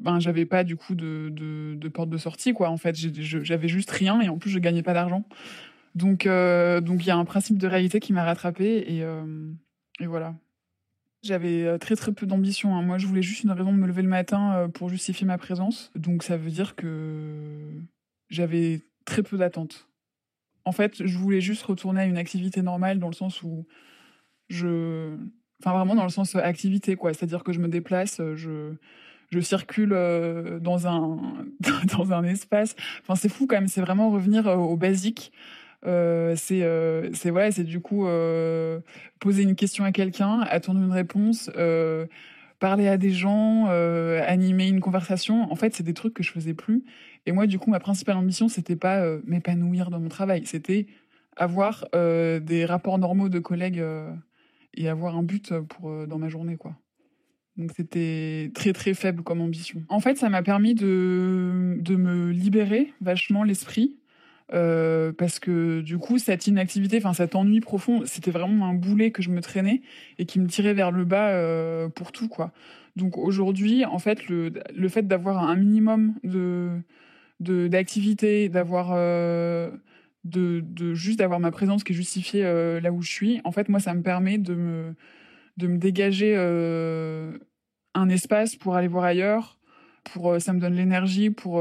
ben 0.00 0.18
j'avais 0.18 0.46
pas 0.46 0.64
du 0.64 0.76
coup 0.76 0.94
de, 0.94 1.28
de, 1.30 1.74
de, 1.74 1.88
porte 1.88 2.10
de 2.10 2.16
sortie 2.16 2.52
quoi 2.52 2.70
en 2.70 2.76
fait 2.76 2.96
j'avais 2.96 3.68
juste 3.68 3.90
rien 3.90 4.20
et 4.20 4.28
en 4.28 4.38
plus 4.38 4.50
je 4.50 4.58
gagnais 4.58 4.82
pas 4.82 4.94
d'argent 4.94 5.24
donc, 5.94 6.26
euh, 6.26 6.80
donc 6.80 7.04
il 7.04 7.08
y 7.08 7.10
a 7.10 7.16
un 7.16 7.24
principe 7.24 7.58
de 7.58 7.66
réalité 7.66 8.00
qui 8.00 8.12
m'a 8.12 8.24
rattrapé 8.24 8.84
et, 8.86 9.02
euh, 9.02 9.50
et 9.98 10.06
voilà. 10.06 10.34
J'avais 11.22 11.64
euh, 11.64 11.78
très 11.78 11.96
très 11.96 12.12
peu 12.12 12.26
d'ambition. 12.26 12.74
Hein. 12.74 12.82
Moi, 12.82 12.98
je 12.98 13.06
voulais 13.06 13.22
juste 13.22 13.44
une 13.44 13.50
raison 13.50 13.72
de 13.72 13.78
me 13.78 13.86
lever 13.86 14.02
le 14.02 14.08
matin 14.08 14.70
pour 14.72 14.88
justifier 14.88 15.26
ma 15.26 15.38
présence. 15.38 15.90
Donc, 15.94 16.22
ça 16.22 16.36
veut 16.36 16.50
dire 16.50 16.76
que 16.76 17.72
j'avais 18.28 18.82
très 19.04 19.22
peu 19.22 19.36
d'attentes. 19.36 19.88
En 20.64 20.72
fait, 20.72 21.04
je 21.04 21.18
voulais 21.18 21.40
juste 21.40 21.62
retourner 21.62 22.02
à 22.02 22.04
une 22.04 22.18
activité 22.18 22.62
normale 22.62 22.98
dans 22.98 23.08
le 23.08 23.14
sens 23.14 23.42
où 23.42 23.66
je, 24.48 25.16
enfin 25.60 25.76
vraiment 25.76 25.94
dans 25.94 26.04
le 26.04 26.10
sens 26.10 26.36
activité 26.36 26.96
quoi. 26.96 27.14
C'est-à-dire 27.14 27.44
que 27.44 27.52
je 27.52 27.60
me 27.60 27.68
déplace, 27.68 28.20
je 28.34 28.74
je 29.30 29.40
circule 29.40 29.90
dans 30.60 30.86
un 30.86 31.18
dans 31.96 32.12
un 32.12 32.24
espace. 32.24 32.76
Enfin, 33.02 33.14
c'est 33.14 33.28
fou 33.28 33.46
quand 33.46 33.56
même. 33.56 33.68
C'est 33.68 33.80
vraiment 33.80 34.10
revenir 34.10 34.46
au 34.46 34.76
basique. 34.76 35.32
Euh, 35.86 36.34
c'est 36.36 36.62
euh, 36.62 37.10
c'est 37.14 37.32
c'est 37.52 37.64
du 37.64 37.80
coup 37.80 38.06
euh, 38.06 38.80
poser 39.18 39.42
une 39.42 39.54
question 39.54 39.84
à 39.84 39.92
quelqu'un, 39.92 40.40
attendre 40.40 40.80
une 40.80 40.92
réponse, 40.92 41.50
euh, 41.56 42.06
parler 42.58 42.88
à 42.88 42.98
des 42.98 43.10
gens, 43.10 43.66
euh, 43.68 44.22
animer 44.26 44.68
une 44.68 44.80
conversation. 44.80 45.50
En 45.50 45.56
fait, 45.56 45.74
c'est 45.74 45.82
des 45.82 45.94
trucs 45.94 46.14
que 46.14 46.22
je 46.22 46.32
faisais 46.32 46.54
plus. 46.54 46.84
Et 47.26 47.32
moi, 47.32 47.46
du 47.46 47.58
coup, 47.58 47.70
ma 47.70 47.80
principale 47.80 48.16
ambition, 48.16 48.48
c'était 48.48 48.76
pas 48.76 49.04
m'épanouir 49.24 49.90
dans 49.90 50.00
mon 50.00 50.08
travail, 50.08 50.42
c'était 50.46 50.86
avoir 51.36 51.86
des 51.92 52.64
rapports 52.66 52.98
normaux 52.98 53.28
de 53.28 53.38
collègues 53.38 53.82
et 54.74 54.88
avoir 54.88 55.16
un 55.16 55.22
but 55.22 55.52
pour 55.60 56.06
dans 56.06 56.18
ma 56.18 56.28
journée, 56.28 56.56
quoi. 56.56 56.74
Donc 57.60 57.72
c'était 57.76 58.50
très 58.54 58.72
très 58.72 58.94
faible 58.94 59.22
comme 59.22 59.42
ambition. 59.42 59.82
En 59.90 60.00
fait, 60.00 60.16
ça 60.16 60.30
m'a 60.30 60.42
permis 60.42 60.74
de, 60.74 61.76
de 61.78 61.94
me 61.94 62.30
libérer 62.30 62.94
vachement 63.02 63.44
l'esprit 63.44 63.96
euh, 64.54 65.12
parce 65.12 65.38
que 65.38 65.82
du 65.82 65.98
coup 65.98 66.18
cette 66.18 66.46
inactivité, 66.46 66.96
enfin 66.96 67.12
cet 67.12 67.34
ennui 67.34 67.60
profond, 67.60 68.02
c'était 68.06 68.30
vraiment 68.30 68.66
un 68.66 68.74
boulet 68.74 69.10
que 69.10 69.20
je 69.22 69.28
me 69.28 69.42
traînais 69.42 69.82
et 70.18 70.24
qui 70.24 70.40
me 70.40 70.46
tirait 70.46 70.72
vers 70.72 70.90
le 70.90 71.04
bas 71.04 71.28
euh, 71.28 71.88
pour 71.90 72.12
tout 72.12 72.28
quoi. 72.28 72.52
Donc 72.96 73.18
aujourd'hui, 73.18 73.84
en 73.84 73.98
fait, 73.98 74.26
le, 74.28 74.52
le 74.74 74.88
fait 74.88 75.06
d'avoir 75.06 75.46
un 75.48 75.54
minimum 75.54 76.14
de 76.24 76.82
d'activité, 77.40 78.48
d'avoir 78.48 78.92
euh, 78.94 79.70
de, 80.24 80.62
de 80.64 80.94
juste 80.94 81.18
d'avoir 81.18 81.40
ma 81.40 81.50
présence 81.50 81.84
qui 81.84 81.92
est 81.92 81.96
justifiée 81.96 82.42
là 82.42 82.90
où 82.90 83.02
je 83.02 83.10
suis, 83.10 83.40
en 83.44 83.52
fait, 83.52 83.68
moi, 83.68 83.80
ça 83.80 83.94
me 83.94 84.02
permet 84.02 84.38
de 84.38 84.54
me, 84.54 84.94
de 85.56 85.66
me 85.68 85.78
dégager 85.78 86.34
un 87.94 88.08
espace 88.08 88.56
pour 88.56 88.76
aller 88.76 88.88
voir 88.88 89.04
ailleurs. 89.04 89.58
Pour, 90.04 90.32
euh, 90.32 90.38
ça 90.38 90.52
me 90.52 90.60
donne 90.60 90.74
l'énergie 90.74 91.30
pour, 91.30 91.56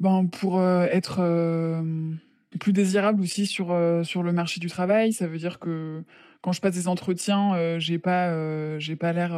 ben, 0.00 0.26
pour 0.26 0.62
être 0.62 1.82
plus 2.60 2.72
désirable 2.72 3.20
aussi 3.20 3.46
sur, 3.46 3.76
sur 4.04 4.22
le 4.22 4.32
marché 4.32 4.60
du 4.60 4.68
travail. 4.68 5.12
Ça 5.12 5.26
veut 5.26 5.38
dire 5.38 5.58
que 5.58 6.02
quand 6.40 6.52
je 6.52 6.60
passe 6.60 6.74
des 6.74 6.88
entretiens, 6.88 7.78
j'ai 7.78 7.98
pas, 7.98 8.78
j'ai 8.78 8.96
pas 8.96 9.12
l'air 9.12 9.32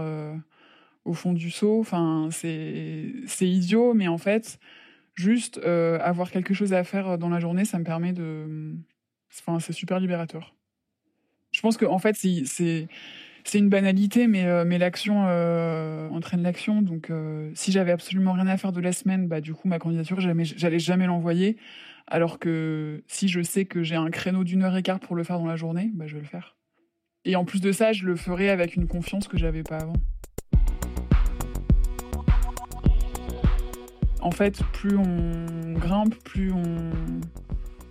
au 1.04 1.14
fond 1.14 1.32
du 1.32 1.50
seau. 1.50 1.80
Enfin, 1.80 2.28
c'est, 2.30 3.12
c'est 3.26 3.48
idiot, 3.48 3.94
mais 3.94 4.08
en 4.08 4.18
fait, 4.18 4.58
juste 5.16 5.58
euh, 5.64 5.98
avoir 6.00 6.30
quelque 6.30 6.54
chose 6.54 6.72
à 6.72 6.84
faire 6.84 7.18
dans 7.18 7.28
la 7.28 7.40
journée, 7.40 7.64
ça 7.64 7.78
me 7.78 7.84
permet 7.84 8.12
de. 8.12 8.76
Enfin, 9.40 9.58
c'est 9.58 9.72
super 9.72 9.98
libérateur. 9.98 10.54
Je 11.50 11.60
pense 11.60 11.76
qu'en 11.76 11.92
en 11.92 11.98
fait, 11.98 12.16
c'est 12.16 12.88
c'est 13.48 13.59
une 13.59 13.68
banalité, 13.68 14.26
mais, 14.26 14.44
euh, 14.44 14.64
l'action 14.78 15.24
euh, 15.28 16.09
entraîne 16.11 16.42
l'action. 16.42 16.82
Donc, 16.82 17.11
si 17.54 17.72
j'avais 17.72 17.92
absolument 17.92 18.32
rien 18.32 18.46
à 18.46 18.56
faire 18.56 18.72
de 18.72 18.80
la 18.80 18.92
semaine, 18.92 19.28
bah, 19.28 19.40
du 19.40 19.54
coup, 19.54 19.68
ma 19.68 19.78
candidature, 19.78 20.20
j'allais 20.20 20.44
jamais, 20.44 20.78
jamais 20.78 21.06
l'envoyer. 21.06 21.56
Alors 22.09 22.38
que 22.38 23.02
si 23.09 23.26
je 23.26 23.42
sais 23.42 23.64
que 23.64 23.82
j'ai 23.82 23.96
un 23.96 24.11
créneau 24.11 24.44
d'une 24.44 24.62
heure 24.62 24.76
et 24.76 24.82
quart 24.82 25.00
pour 25.00 25.16
le 25.16 25.24
faire 25.24 25.38
dans 25.38 25.46
la 25.46 25.56
journée, 25.56 25.90
bah, 25.94 26.06
je 26.06 26.14
vais 26.14 26.20
le 26.20 26.26
faire. 26.26 26.56
Et 27.24 27.35
en 27.35 27.44
plus 27.44 27.61
de 27.61 27.72
ça, 27.72 27.92
je 27.92 28.04
le 28.04 28.14
ferai 28.14 28.50
avec 28.50 28.76
une 28.76 28.87
confiance 28.87 29.26
que 29.26 29.37
j'avais 29.37 29.64
pas 29.64 29.78
avant. 29.78 29.94
en 34.26 34.32
fait, 34.32 34.61
plus 34.72 34.96
on 34.96 35.74
grimpe, 35.74 36.16
plus 36.24 36.52
on. 36.52 36.90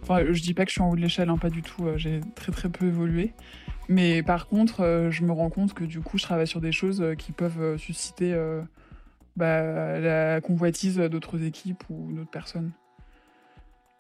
Enfin, 0.02 0.26
je 0.30 0.41
dis 0.41 0.54
pas 0.54 0.65
que 0.65 0.70
je 0.70 0.74
suis 0.74 0.82
en 0.82 0.89
haut 0.89 0.96
de 0.96 1.02
l'échelle, 1.02 1.30
hein, 1.30 1.38
pas 1.38 1.50
du 1.50 1.62
tout. 1.62 1.86
Euh, 1.86 1.98
j'ai 1.98 2.20
très 2.36 2.52
très 2.52 2.68
peu 2.68 2.88
évolué. 2.88 3.32
Mais 3.88 4.24
par 4.24 4.48
contre, 4.48 4.82
euh, 4.82 5.12
je 5.12 5.24
me 5.24 5.32
rends 5.32 5.50
compte 5.50 5.74
que 5.74 5.84
du 5.84 6.02
coup, 6.02 6.17
je 6.17 6.24
travaille 6.24 6.48
sur 6.48 6.62
des 6.62 6.71
choses 6.71 7.02
euh, 7.02 7.15
qui 7.15 7.32
peuvent 7.32 7.78
susciter 7.78 8.36
bah, 9.36 10.00
la 10.00 10.41
convoitise 10.41 10.98
d'autres 10.98 11.43
équipes 11.43 11.84
ou 11.89 12.12
d'autres 12.13 12.32
personnes. 12.32 12.71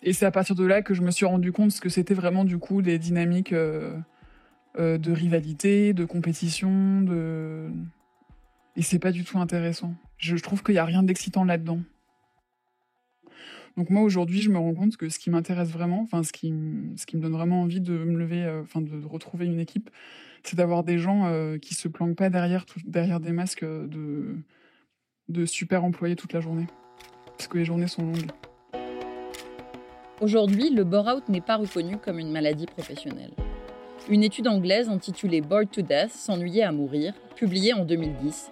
Et 0.03 0.13
c'est 0.13 0.25
à 0.25 0.31
partir 0.31 0.55
de 0.55 0.65
là 0.65 0.81
que 0.81 0.93
je 0.93 1.01
me 1.01 1.11
suis 1.11 1.25
rendu 1.25 1.51
compte 1.51 1.79
que 1.79 1.89
c'était 1.89 2.13
vraiment 2.13 2.43
du 2.43 2.57
coup 2.57 2.81
des 2.81 2.99
dynamiques 2.99 3.53
de 3.53 5.11
rivalité, 5.11 5.93
de 5.93 6.05
compétition, 6.05 7.01
de 7.01 7.71
et 8.75 8.81
c'est 8.81 8.99
pas 8.99 9.11
du 9.11 9.23
tout 9.23 9.39
intéressant. 9.39 9.93
Je 10.17 10.35
trouve 10.35 10.63
qu'il 10.63 10.75
y 10.75 10.79
a 10.79 10.85
rien 10.85 11.03
d'excitant 11.03 11.45
là-dedans. 11.45 11.79
Donc 13.77 13.89
moi 13.89 14.03
aujourd'hui, 14.03 14.41
je 14.41 14.49
me 14.49 14.57
rends 14.57 14.73
compte 14.73 14.95
que 14.95 15.09
ce 15.09 15.19
qui 15.19 15.29
m'intéresse 15.29 15.69
vraiment, 15.69 16.01
enfin 16.01 16.23
ce 16.23 16.31
qui, 16.31 16.53
ce 16.95 17.05
qui 17.05 17.17
me 17.17 17.21
donne 17.21 17.33
vraiment 17.33 17.61
envie 17.61 17.81
de 17.81 17.91
me 17.91 18.17
lever, 18.17 18.43
euh, 18.43 18.61
enfin 18.61 18.81
de 18.81 19.05
retrouver 19.05 19.45
une 19.45 19.59
équipe, 19.59 19.89
c'est 20.43 20.55
d'avoir 20.55 20.83
des 20.83 20.97
gens 20.97 21.25
euh, 21.25 21.57
qui 21.57 21.73
se 21.73 21.87
planquent 21.87 22.15
pas 22.15 22.29
derrière, 22.29 22.65
derrière 22.85 23.19
des 23.19 23.31
masques 23.31 23.63
euh, 23.63 23.85
de, 23.87 24.37
de 25.27 25.45
super 25.45 25.83
employés 25.83 26.15
toute 26.15 26.31
la 26.31 26.39
journée, 26.39 26.67
parce 27.37 27.47
que 27.47 27.57
les 27.57 27.65
journées 27.65 27.87
sont 27.87 28.03
longues. 28.03 28.31
Aujourd'hui, 30.21 30.69
le 30.69 30.85
bore-out 30.85 31.27
n'est 31.27 31.41
pas 31.41 31.57
reconnu 31.57 31.97
comme 31.97 32.19
une 32.19 32.31
maladie 32.31 32.67
professionnelle. 32.67 33.31
Une 34.07 34.23
étude 34.23 34.47
anglaise 34.47 34.87
intitulée 34.87 35.41
Bored 35.41 35.69
to 35.69 35.81
Death, 35.81 36.11
s'ennuyer 36.11 36.63
à 36.63 36.71
mourir, 36.71 37.13
publiée 37.35 37.73
en 37.73 37.83
2010, 37.83 38.51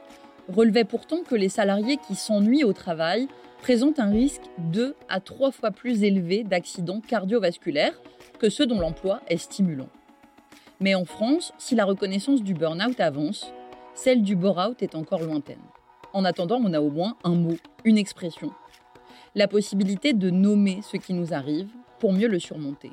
relevait 0.50 0.84
pourtant 0.84 1.24
que 1.24 1.36
les 1.36 1.50
salariés 1.50 1.98
qui 1.98 2.16
s'ennuient 2.16 2.64
au 2.64 2.74
travail 2.74 3.28
présentent 3.62 4.00
un 4.00 4.10
risque 4.10 4.42
deux 4.58 4.96
à 5.08 5.20
trois 5.20 5.52
fois 5.52 5.72
plus 5.72 6.04
élevé 6.04 6.44
d'accidents 6.44 7.00
cardiovasculaires 7.00 8.00
que 8.40 8.50
ceux 8.50 8.66
dont 8.66 8.80
l'emploi 8.80 9.22
est 9.28 9.38
stimulant. 9.38 9.90
Mais 10.80 10.96
en 10.96 11.06
France, 11.06 11.54
si 11.58 11.76
la 11.76 11.86
reconnaissance 11.86 12.44
du 12.44 12.54
burn-out 12.54 13.00
avance, 13.00 13.54
celle 13.94 14.22
du 14.22 14.36
bore-out 14.36 14.84
est 14.84 14.96
encore 14.96 15.22
lointaine. 15.22 15.62
En 16.12 16.26
attendant, 16.26 16.60
on 16.62 16.74
a 16.74 16.82
au 16.82 16.90
moins 16.90 17.16
un 17.24 17.36
mot, 17.36 17.56
une 17.86 17.98
expression. 17.98 18.52
La 19.36 19.48
possibilité 19.48 20.14
de 20.14 20.30
nommer 20.30 20.82
ce 20.82 20.98
qui 20.98 21.14
nous 21.14 21.34
arrive 21.34 21.70
pour 22.00 22.12
mieux 22.12 22.28
le 22.28 22.40
surmonter. 22.40 22.92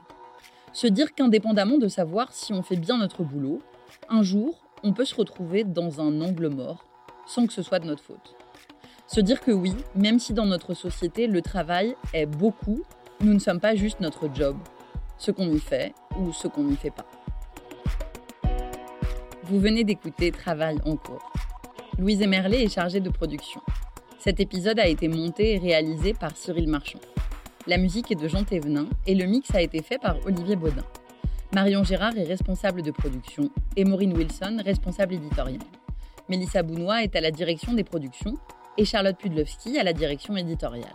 Se 0.73 0.87
dire 0.87 1.15
qu'indépendamment 1.15 1.79
de 1.79 1.89
savoir 1.89 2.33
si 2.33 2.53
on 2.53 2.63
fait 2.63 2.77
bien 2.77 2.99
notre 2.99 3.25
boulot, 3.25 3.61
un 4.09 4.23
jour, 4.23 4.63
on 4.85 4.93
peut 4.93 5.05
se 5.05 5.17
retrouver 5.17 5.65
dans 5.65 6.01
un 6.01 6.21
angle 6.21 6.49
mort 6.49 6.85
sans 7.31 7.47
que 7.47 7.53
ce 7.53 7.63
soit 7.63 7.79
de 7.79 7.87
notre 7.87 8.03
faute. 8.03 8.35
Se 9.07 9.21
dire 9.21 9.41
que 9.41 9.53
oui, 9.53 9.75
même 9.95 10.19
si 10.19 10.33
dans 10.33 10.47
notre 10.47 10.75
société 10.75 11.29
le 11.29 11.43
travail 11.43 11.95
est 12.13 12.27
beaucoup, 12.27 12.83
nous 13.21 13.33
ne 13.33 13.39
sommes 13.39 13.61
pas 13.61 13.77
juste 13.77 14.01
notre 14.01 14.29
job, 14.35 14.57
ce 15.17 15.31
qu'on 15.31 15.51
y 15.53 15.61
fait 15.61 15.95
ou 16.19 16.33
ce 16.33 16.49
qu'on 16.49 16.65
n'y 16.65 16.77
fait 16.77 16.91
pas. 16.91 17.07
Vous 19.45 19.61
venez 19.61 19.85
d'écouter 19.85 20.33
Travail 20.33 20.79
en 20.85 20.97
cours. 20.97 21.33
Louise 21.99 22.23
Emerlet 22.23 22.65
est 22.65 22.75
chargée 22.75 23.01
de 23.01 23.11
production. 23.11 23.61
Cet 24.19 24.41
épisode 24.41 24.79
a 24.81 24.87
été 24.87 25.07
monté 25.07 25.55
et 25.55 25.59
réalisé 25.59 26.15
par 26.15 26.37
Cyril 26.37 26.69
Marchand. 26.69 27.01
La 27.67 27.79
musique 27.79 28.11
est 28.11 28.21
de 28.21 28.27
Jean 28.27 28.43
Thévenin 28.43 28.87
et 29.07 29.15
le 29.15 29.27
mix 29.27 29.55
a 29.55 29.63
été 29.63 29.83
fait 29.83 29.99
par 29.99 30.17
Olivier 30.27 30.57
Baudin. 30.57 30.85
Marion 31.53 31.85
Gérard 31.85 32.17
est 32.17 32.25
responsable 32.25 32.83
de 32.83 32.91
production 32.91 33.51
et 33.77 33.85
Maureen 33.85 34.17
Wilson 34.17 34.61
responsable 34.65 35.15
éditoriale. 35.15 35.59
Mélissa 36.31 36.63
Bounois 36.63 37.03
est 37.03 37.17
à 37.17 37.21
la 37.21 37.33
direction 37.33 37.73
des 37.73 37.83
productions 37.83 38.37
et 38.79 38.85
Charlotte 38.85 39.19
Pudlowski 39.19 39.77
à 39.81 39.83
la 39.83 39.93
direction 39.93 40.37
éditoriale. 40.37 40.95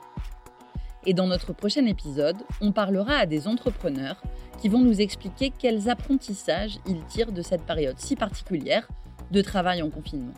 Et 1.05 1.13
dans 1.13 1.27
notre 1.27 1.51
prochain 1.51 1.85
épisode, 1.87 2.37
on 2.61 2.71
parlera 2.71 3.15
à 3.15 3.25
des 3.25 3.45
entrepreneurs 3.45 4.23
qui 4.61 4.69
vont 4.69 4.79
nous 4.79 5.01
expliquer 5.01 5.49
quels 5.51 5.89
apprentissages 5.89 6.77
ils 6.87 7.03
tirent 7.03 7.33
de 7.33 7.41
cette 7.41 7.63
période 7.63 7.99
si 7.99 8.15
particulière 8.15 8.87
de 9.29 9.41
travail 9.41 9.81
en 9.81 9.89
confinement. 9.89 10.33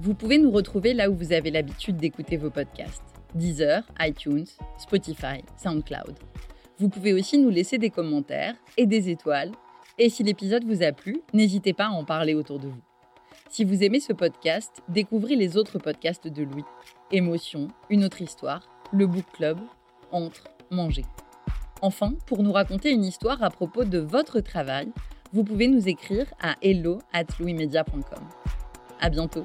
Vous 0.00 0.14
pouvez 0.14 0.38
nous 0.38 0.52
retrouver 0.52 0.94
là 0.94 1.10
où 1.10 1.14
vous 1.14 1.34
avez 1.34 1.50
l'habitude 1.50 1.98
d'écouter 1.98 2.38
vos 2.38 2.50
podcasts 2.50 3.04
Deezer, 3.34 3.82
iTunes, 4.00 4.46
Spotify, 4.78 5.44
SoundCloud. 5.62 6.18
Vous 6.78 6.88
pouvez 6.88 7.12
aussi 7.12 7.36
nous 7.36 7.50
laisser 7.50 7.76
des 7.76 7.90
commentaires 7.90 8.54
et 8.78 8.86
des 8.86 9.10
étoiles. 9.10 9.52
Et 9.98 10.08
si 10.08 10.22
l'épisode 10.22 10.64
vous 10.64 10.82
a 10.82 10.92
plu, 10.92 11.20
n'hésitez 11.34 11.74
pas 11.74 11.88
à 11.88 11.90
en 11.90 12.04
parler 12.04 12.32
autour 12.32 12.58
de 12.58 12.68
vous. 12.68 12.87
Si 13.50 13.64
vous 13.64 13.82
aimez 13.82 13.98
ce 13.98 14.12
podcast, 14.12 14.82
découvrez 14.88 15.34
les 15.34 15.56
autres 15.56 15.78
podcasts 15.78 16.28
de 16.28 16.42
Louis. 16.42 16.64
Émotion, 17.10 17.68
Une 17.88 18.04
autre 18.04 18.20
histoire, 18.20 18.68
Le 18.92 19.06
Book 19.06 19.24
Club, 19.32 19.58
Entre, 20.12 20.44
Manger. 20.70 21.04
Enfin, 21.80 22.12
pour 22.26 22.42
nous 22.42 22.52
raconter 22.52 22.90
une 22.90 23.04
histoire 23.04 23.42
à 23.42 23.50
propos 23.50 23.84
de 23.84 23.98
votre 23.98 24.40
travail, 24.40 24.92
vous 25.32 25.44
pouvez 25.44 25.66
nous 25.68 25.88
écrire 25.88 26.26
à 26.40 26.56
hello 26.60 26.98
at 27.12 27.24
louismedia.com. 27.38 28.22
À 29.00 29.08
bientôt! 29.08 29.44